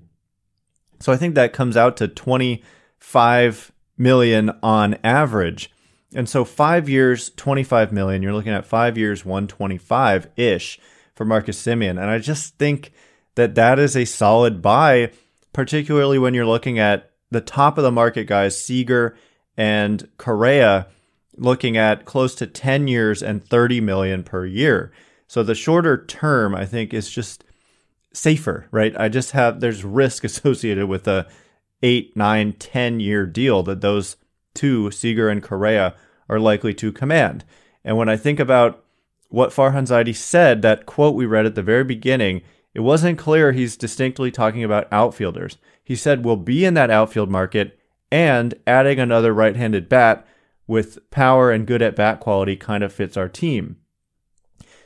So 1.01 1.13
I 1.13 1.17
think 1.17 1.35
that 1.35 1.53
comes 1.53 1.77
out 1.77 1.97
to 1.97 2.09
25 2.09 3.73
million 3.97 4.51
on 4.63 4.99
average. 5.03 5.71
And 6.15 6.29
so 6.29 6.45
five 6.45 6.89
years, 6.89 7.31
25 7.31 7.93
million, 7.93 8.23
you're 8.23 8.33
looking 8.33 8.53
at 8.53 8.67
five 8.67 8.99
years, 8.99 9.25
125 9.25 10.29
ish 10.37 10.79
for 11.15 11.25
Marcus 11.25 11.61
Semien. 11.61 11.91
And 11.91 12.11
I 12.11 12.19
just 12.19 12.57
think 12.59 12.93
that 13.35 13.55
that 13.55 13.79
is 13.79 13.97
a 13.97 14.05
solid 14.05 14.61
buy, 14.61 15.11
particularly 15.53 16.19
when 16.19 16.35
you're 16.35 16.47
looking 16.47 16.79
at 16.79 17.13
the 17.31 17.41
top 17.41 17.79
of 17.79 17.85
the 17.85 17.93
market 17.93 18.25
guys, 18.25 18.63
Seager 18.63 19.17
and 19.57 20.09
Correa, 20.17 20.87
looking 21.37 21.77
at 21.77 22.05
close 22.05 22.35
to 22.37 22.47
10 22.47 22.89
years 22.89 23.23
and 23.23 23.45
30 23.45 23.81
million 23.81 24.23
per 24.23 24.47
year. 24.47 24.93
So 25.27 25.43
the 25.43 25.55
shorter 25.55 26.05
term, 26.05 26.55
I 26.55 26.65
think, 26.65 26.95
is 26.95 27.11
just 27.11 27.45
safer, 28.13 28.67
right? 28.71 28.95
I 28.99 29.09
just 29.09 29.33
have 29.33 29.61
there's 29.61 29.85
risk 29.85 30.25
associated 30.25 30.87
with 30.87 31.07
a 31.07 31.27
eight, 31.83 32.17
nine, 32.17 32.55
10 32.55 33.01
year 33.01 33.27
deal 33.27 33.63
that 33.65 33.81
those 33.81 34.17
two, 34.55 34.91
Seager 34.91 35.29
and 35.29 35.43
Correa, 35.43 35.95
are 36.29 36.41
likely 36.41 36.75
to 36.75 36.93
command. 36.93 37.45
And 37.85 37.97
when 37.97 38.09
I 38.09 38.17
think 38.17 38.41
about 38.41 38.85
what 39.29 39.51
Farhan 39.51 39.87
Zaidi 39.87 40.15
said, 40.15 40.63
that 40.63 40.87
quote 40.87 41.15
we 41.15 41.27
read 41.27 41.47
at 41.47 41.55
the 41.55 41.63
very 41.63 41.85
beginning, 41.85 42.43
it 42.75 42.81
wasn't 42.81 43.19
clear 43.19 43.53
he's 43.53 43.77
distinctly 43.77 44.31
talking 44.31 44.65
about 44.65 44.89
outfielders. 44.93 45.59
He 45.89 45.97
said 45.97 46.23
we'll 46.23 46.37
be 46.37 46.67
in 46.67 46.75
that 46.75 46.91
outfield 46.91 47.31
market 47.31 47.79
and 48.13 48.53
adding 48.67 49.01
another 49.01 49.33
right 49.33 49.57
handed 49.57 49.89
bat 49.89 50.29
with 50.67 50.99
power 51.11 51.51
and 51.51 51.67
good 51.67 51.81
at 51.81 51.97
bat 51.97 52.21
quality 52.21 52.57
kind 52.57 52.85
of 52.85 52.93
fits 52.93 53.17
our 53.17 53.27
team. 53.27 53.79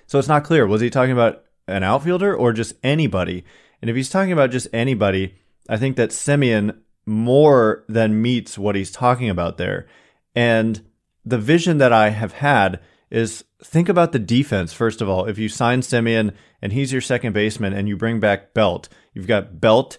So 0.07 0.21
it's 0.21 0.29
not 0.29 0.45
clear. 0.45 0.65
Was 0.65 0.81
he 0.81 0.91
talking 0.91 1.11
about 1.11 1.43
an 1.67 1.83
outfielder 1.83 2.33
or 2.33 2.53
just 2.53 2.75
anybody? 2.85 3.45
And 3.81 3.91
if 3.91 3.97
he's 3.97 4.11
talking 4.11 4.31
about 4.31 4.53
just 4.53 4.69
anybody, 4.73 5.35
I 5.69 5.77
think 5.77 5.97
that 5.97 6.11
Semien 6.11 6.79
more 7.05 7.83
than 7.88 8.23
meets 8.23 8.57
what 8.57 8.77
he's 8.77 8.93
talking 8.93 9.29
about 9.29 9.59
there. 9.59 9.88
And 10.37 10.87
the 11.25 11.37
vision 11.37 11.79
that 11.79 11.93
I 11.93 12.11
have 12.11 12.35
had 12.35 12.79
is 13.11 13.43
think 13.61 13.88
about 13.88 14.12
the 14.12 14.21
defense, 14.21 14.73
first 14.73 15.03
of 15.03 15.09
all. 15.09 15.25
If 15.25 15.37
you 15.37 15.49
sign 15.49 15.81
Semien 15.81 16.33
and 16.62 16.73
he's 16.73 16.93
your 16.93 17.01
second 17.01 17.33
baseman 17.33 17.73
and 17.73 17.88
you 17.88 17.97
bring 17.97 18.21
back 18.21 18.55
Belt, 18.55 18.88
you've 19.15 19.27
got 19.27 19.61
Belt, 19.61 19.99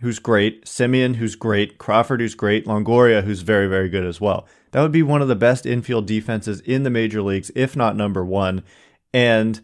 who's 0.00 0.18
great, 0.18 0.64
Semien, 0.64 1.16
who's 1.16 1.36
great, 1.36 1.78
Crawford, 1.78 2.20
who's 2.20 2.34
great, 2.34 2.66
Longoria, 2.66 3.22
who's 3.22 3.42
very, 3.42 3.66
very 3.66 3.88
good 3.88 4.04
as 4.04 4.20
well. 4.20 4.46
That 4.72 4.82
would 4.82 4.92
be 4.92 5.02
one 5.02 5.22
of 5.22 5.28
the 5.28 5.36
best 5.36 5.66
infield 5.66 6.06
defenses 6.06 6.60
in 6.60 6.82
the 6.84 6.90
major 6.90 7.22
leagues, 7.22 7.50
if 7.54 7.76
not 7.76 7.96
number 7.96 8.24
one. 8.24 8.62
And 9.12 9.60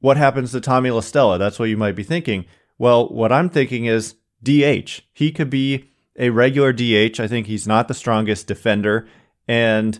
what 0.00 0.16
happens 0.16 0.52
to 0.52 0.60
Tommy 0.60 0.90
La 0.90 1.00
Stella? 1.00 1.38
That's 1.38 1.58
what 1.58 1.68
you 1.68 1.76
might 1.76 1.96
be 1.96 2.02
thinking. 2.02 2.44
Well, 2.78 3.08
what 3.08 3.32
I'm 3.32 3.48
thinking 3.48 3.86
is 3.86 4.14
DH. 4.42 5.00
He 5.12 5.32
could 5.32 5.50
be 5.50 5.90
a 6.16 6.30
regular 6.30 6.72
DH. 6.72 7.18
I 7.18 7.26
think 7.26 7.46
he's 7.46 7.66
not 7.66 7.88
the 7.88 7.94
strongest 7.94 8.46
defender. 8.46 9.08
And, 9.48 9.98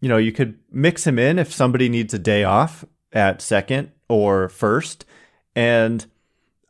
you 0.00 0.08
know, 0.08 0.16
you 0.16 0.32
could 0.32 0.58
mix 0.70 1.06
him 1.06 1.18
in 1.18 1.38
if 1.38 1.52
somebody 1.52 1.88
needs 1.88 2.14
a 2.14 2.18
day 2.18 2.44
off 2.44 2.84
at 3.12 3.42
second 3.42 3.90
or 4.08 4.48
first. 4.48 5.04
And 5.54 6.06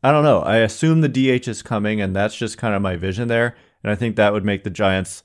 I 0.03 0.11
don't 0.11 0.25
know. 0.25 0.41
I 0.41 0.57
assume 0.57 1.01
the 1.01 1.09
DH 1.09 1.47
is 1.47 1.63
coming, 1.63 2.01
and 2.01 2.15
that's 2.15 2.35
just 2.35 2.59
kind 2.59 2.75
of 2.75 2.83
my 2.83 2.97
vision 2.97 3.29
there. 3.29 3.57
And 3.83 3.91
I 3.91 3.95
think 3.95 4.17
that 4.17 4.33
would 4.33 4.45
make 4.45 4.65
the 4.65 4.71
Giants 4.71 5.23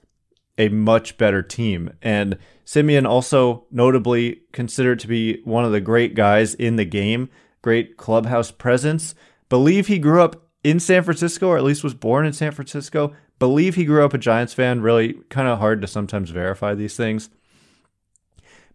a 0.58 0.70
much 0.70 1.18
better 1.18 1.42
team. 1.42 1.92
And 2.02 2.38
Semien 2.66 3.08
also 3.08 3.66
notably 3.72 4.42
considered 4.52 5.00
to 5.00 5.08
be 5.08 5.42
one 5.44 5.66
of 5.66 5.72
the 5.72 5.82
great 5.82 6.16
guys 6.16 6.54
in 6.54 6.76
the 6.76 6.86
game, 6.86 7.30
great 7.62 7.98
clubhouse 7.98 8.52
presence. 8.52 9.16
Believe 9.50 9.88
he 9.88 10.00
grew 10.00 10.22
up 10.22 10.48
in 10.64 10.80
San 10.80 11.04
Francisco, 11.04 11.48
or 11.48 11.58
at 11.58 11.64
least 11.64 11.84
was 11.84 11.94
born 11.94 12.26
in 12.26 12.34
San 12.34 12.52
Francisco. 12.52 13.14
Believe 13.40 13.76
he 13.76 13.86
grew 13.86 14.04
up 14.04 14.14
a 14.14 14.18
Giants 14.18 14.54
fan. 14.54 14.82
Really 14.82 15.14
kind 15.30 15.48
of 15.48 15.60
hard 15.60 15.82
to 15.82 15.88
sometimes 15.88 16.30
verify 16.30 16.74
these 16.74 16.96
things. 16.96 17.30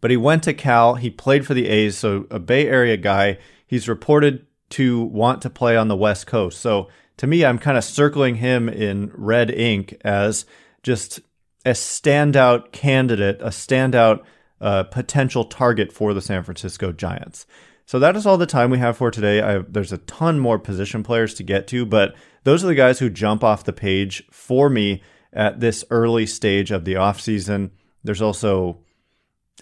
But 0.01 0.11
he 0.11 0.17
went 0.17 0.43
to 0.45 0.55
Cal. 0.55 0.95
He 0.95 1.11
played 1.11 1.47
for 1.47 1.55
the 1.55 1.69
A's, 1.69 1.97
so 1.97 2.27
a 2.31 2.38
Bay 2.38 2.67
Area 2.67 2.97
guy. 2.97 3.38
He's 3.67 3.88
reported 3.88 4.47
to 4.72 5.02
want 5.02 5.42
to 5.42 5.50
play 5.50 5.76
on 5.76 5.88
the 5.88 5.96
West 5.96 6.26
Coast. 6.26 6.61
So 6.61 6.88
to 7.18 7.26
me, 7.26 7.44
I'm 7.44 7.58
kind 7.58 7.78
of 7.78 7.85
circling 7.85 8.37
him 8.37 8.68
in 8.68 9.12
red 9.14 9.50
ink 9.50 9.96
as 10.02 10.44
just 10.82 11.20
a 11.64 11.70
standout 11.70 12.72
candidate, 12.72 13.40
a 13.40 13.48
standout 13.48 14.22
uh, 14.61 14.85
potential 14.85 15.44
target 15.44 15.92
for 15.92 16.14
the 16.14 16.20
San 16.20 16.42
Francisco 16.42 16.92
Giants. 16.92 17.46
So 17.87 17.98
that 17.98 18.16
is 18.16 18.26
all 18.26 18.38
the 18.38 18.46
time 18.46 18.70
we 18.70 18.78
have 18.78 18.96
for 18.96 19.11
today. 19.11 19.42
I, 19.42 19.58
there's 19.58 19.92
a 19.92 19.98
ton 19.98 20.38
more 20.38 20.58
position 20.58 21.02
players 21.02 21.35
to 21.35 21.42
get 21.42 21.66
to, 21.68 21.85
but 21.85 22.14
those 22.44 22.64
are 22.64 22.68
the 22.68 22.74
guys 22.74 22.98
who 22.98 23.11
jump 23.11 23.44
off 23.44 23.64
the 23.64 23.72
page 23.72 24.24
for 24.30 24.70
me 24.70 25.02
at 25.32 25.61
this 25.61 25.85
early 25.90 26.26
stage 26.26 26.70
of 26.70 26.85
the 26.85 26.94
offseason. 26.94 27.70
There's 28.02 28.22
also 28.22 28.78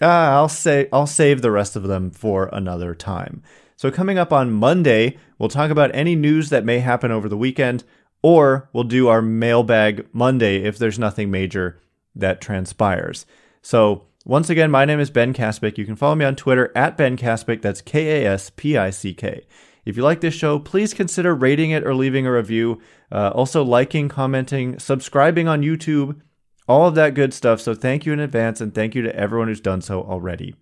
uh, 0.01 0.05
I'll 0.05 0.49
say 0.49 0.87
I'll 0.91 1.07
save 1.07 1.41
the 1.41 1.51
rest 1.51 1.75
of 1.75 1.83
them 1.83 2.11
for 2.11 2.49
another 2.51 2.95
time. 2.95 3.43
So, 3.81 3.89
coming 3.89 4.19
up 4.19 4.31
on 4.31 4.51
Monday, 4.51 5.17
we'll 5.39 5.49
talk 5.49 5.71
about 5.71 5.89
any 5.95 6.15
news 6.15 6.51
that 6.51 6.63
may 6.63 6.81
happen 6.81 7.09
over 7.09 7.27
the 7.27 7.35
weekend, 7.35 7.83
or 8.21 8.69
we'll 8.73 8.83
do 8.83 9.07
our 9.07 9.23
mailbag 9.23 10.05
Monday 10.13 10.57
if 10.57 10.77
there's 10.77 10.99
nothing 10.99 11.31
major 11.31 11.81
that 12.13 12.41
transpires. 12.41 13.25
So, 13.63 14.05
once 14.23 14.51
again, 14.51 14.69
my 14.69 14.85
name 14.85 14.99
is 14.99 15.09
Ben 15.09 15.33
Kaspick. 15.33 15.79
You 15.79 15.87
can 15.87 15.95
follow 15.95 16.13
me 16.13 16.25
on 16.25 16.35
Twitter 16.35 16.71
at 16.75 16.95
Ben 16.95 17.17
Kaspick. 17.17 17.63
That's 17.63 17.81
K 17.81 18.23
A 18.23 18.29
S 18.29 18.51
P 18.55 18.77
I 18.77 18.91
C 18.91 19.15
K. 19.15 19.47
If 19.83 19.97
you 19.97 20.03
like 20.03 20.21
this 20.21 20.35
show, 20.35 20.59
please 20.59 20.93
consider 20.93 21.33
rating 21.33 21.71
it 21.71 21.83
or 21.83 21.95
leaving 21.95 22.27
a 22.27 22.31
review. 22.31 22.79
Uh, 23.11 23.29
also, 23.29 23.63
liking, 23.63 24.09
commenting, 24.09 24.77
subscribing 24.77 25.47
on 25.47 25.63
YouTube, 25.63 26.21
all 26.67 26.87
of 26.87 26.93
that 26.93 27.15
good 27.15 27.33
stuff. 27.33 27.59
So, 27.59 27.73
thank 27.73 28.05
you 28.05 28.13
in 28.13 28.19
advance, 28.19 28.61
and 28.61 28.75
thank 28.75 28.93
you 28.93 29.01
to 29.01 29.15
everyone 29.15 29.47
who's 29.47 29.59
done 29.59 29.81
so 29.81 30.03
already. 30.03 30.53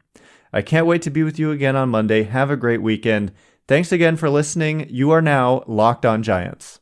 I 0.51 0.62
can't 0.62 0.88
wait 0.88 1.01
to 1.03 1.09
be 1.09 1.23
with 1.23 1.38
you 1.38 1.51
again 1.51 1.75
on 1.75 1.89
Monday. 1.89 2.23
Have 2.23 2.49
a 2.49 2.57
great 2.57 2.81
weekend. 2.81 3.31
Thanks 3.67 3.91
again 3.91 4.17
for 4.17 4.29
listening. 4.29 4.88
You 4.89 5.12
are 5.12 5.21
now 5.21 5.63
Locked 5.67 6.05
On 6.05 6.23
Giants. 6.23 6.79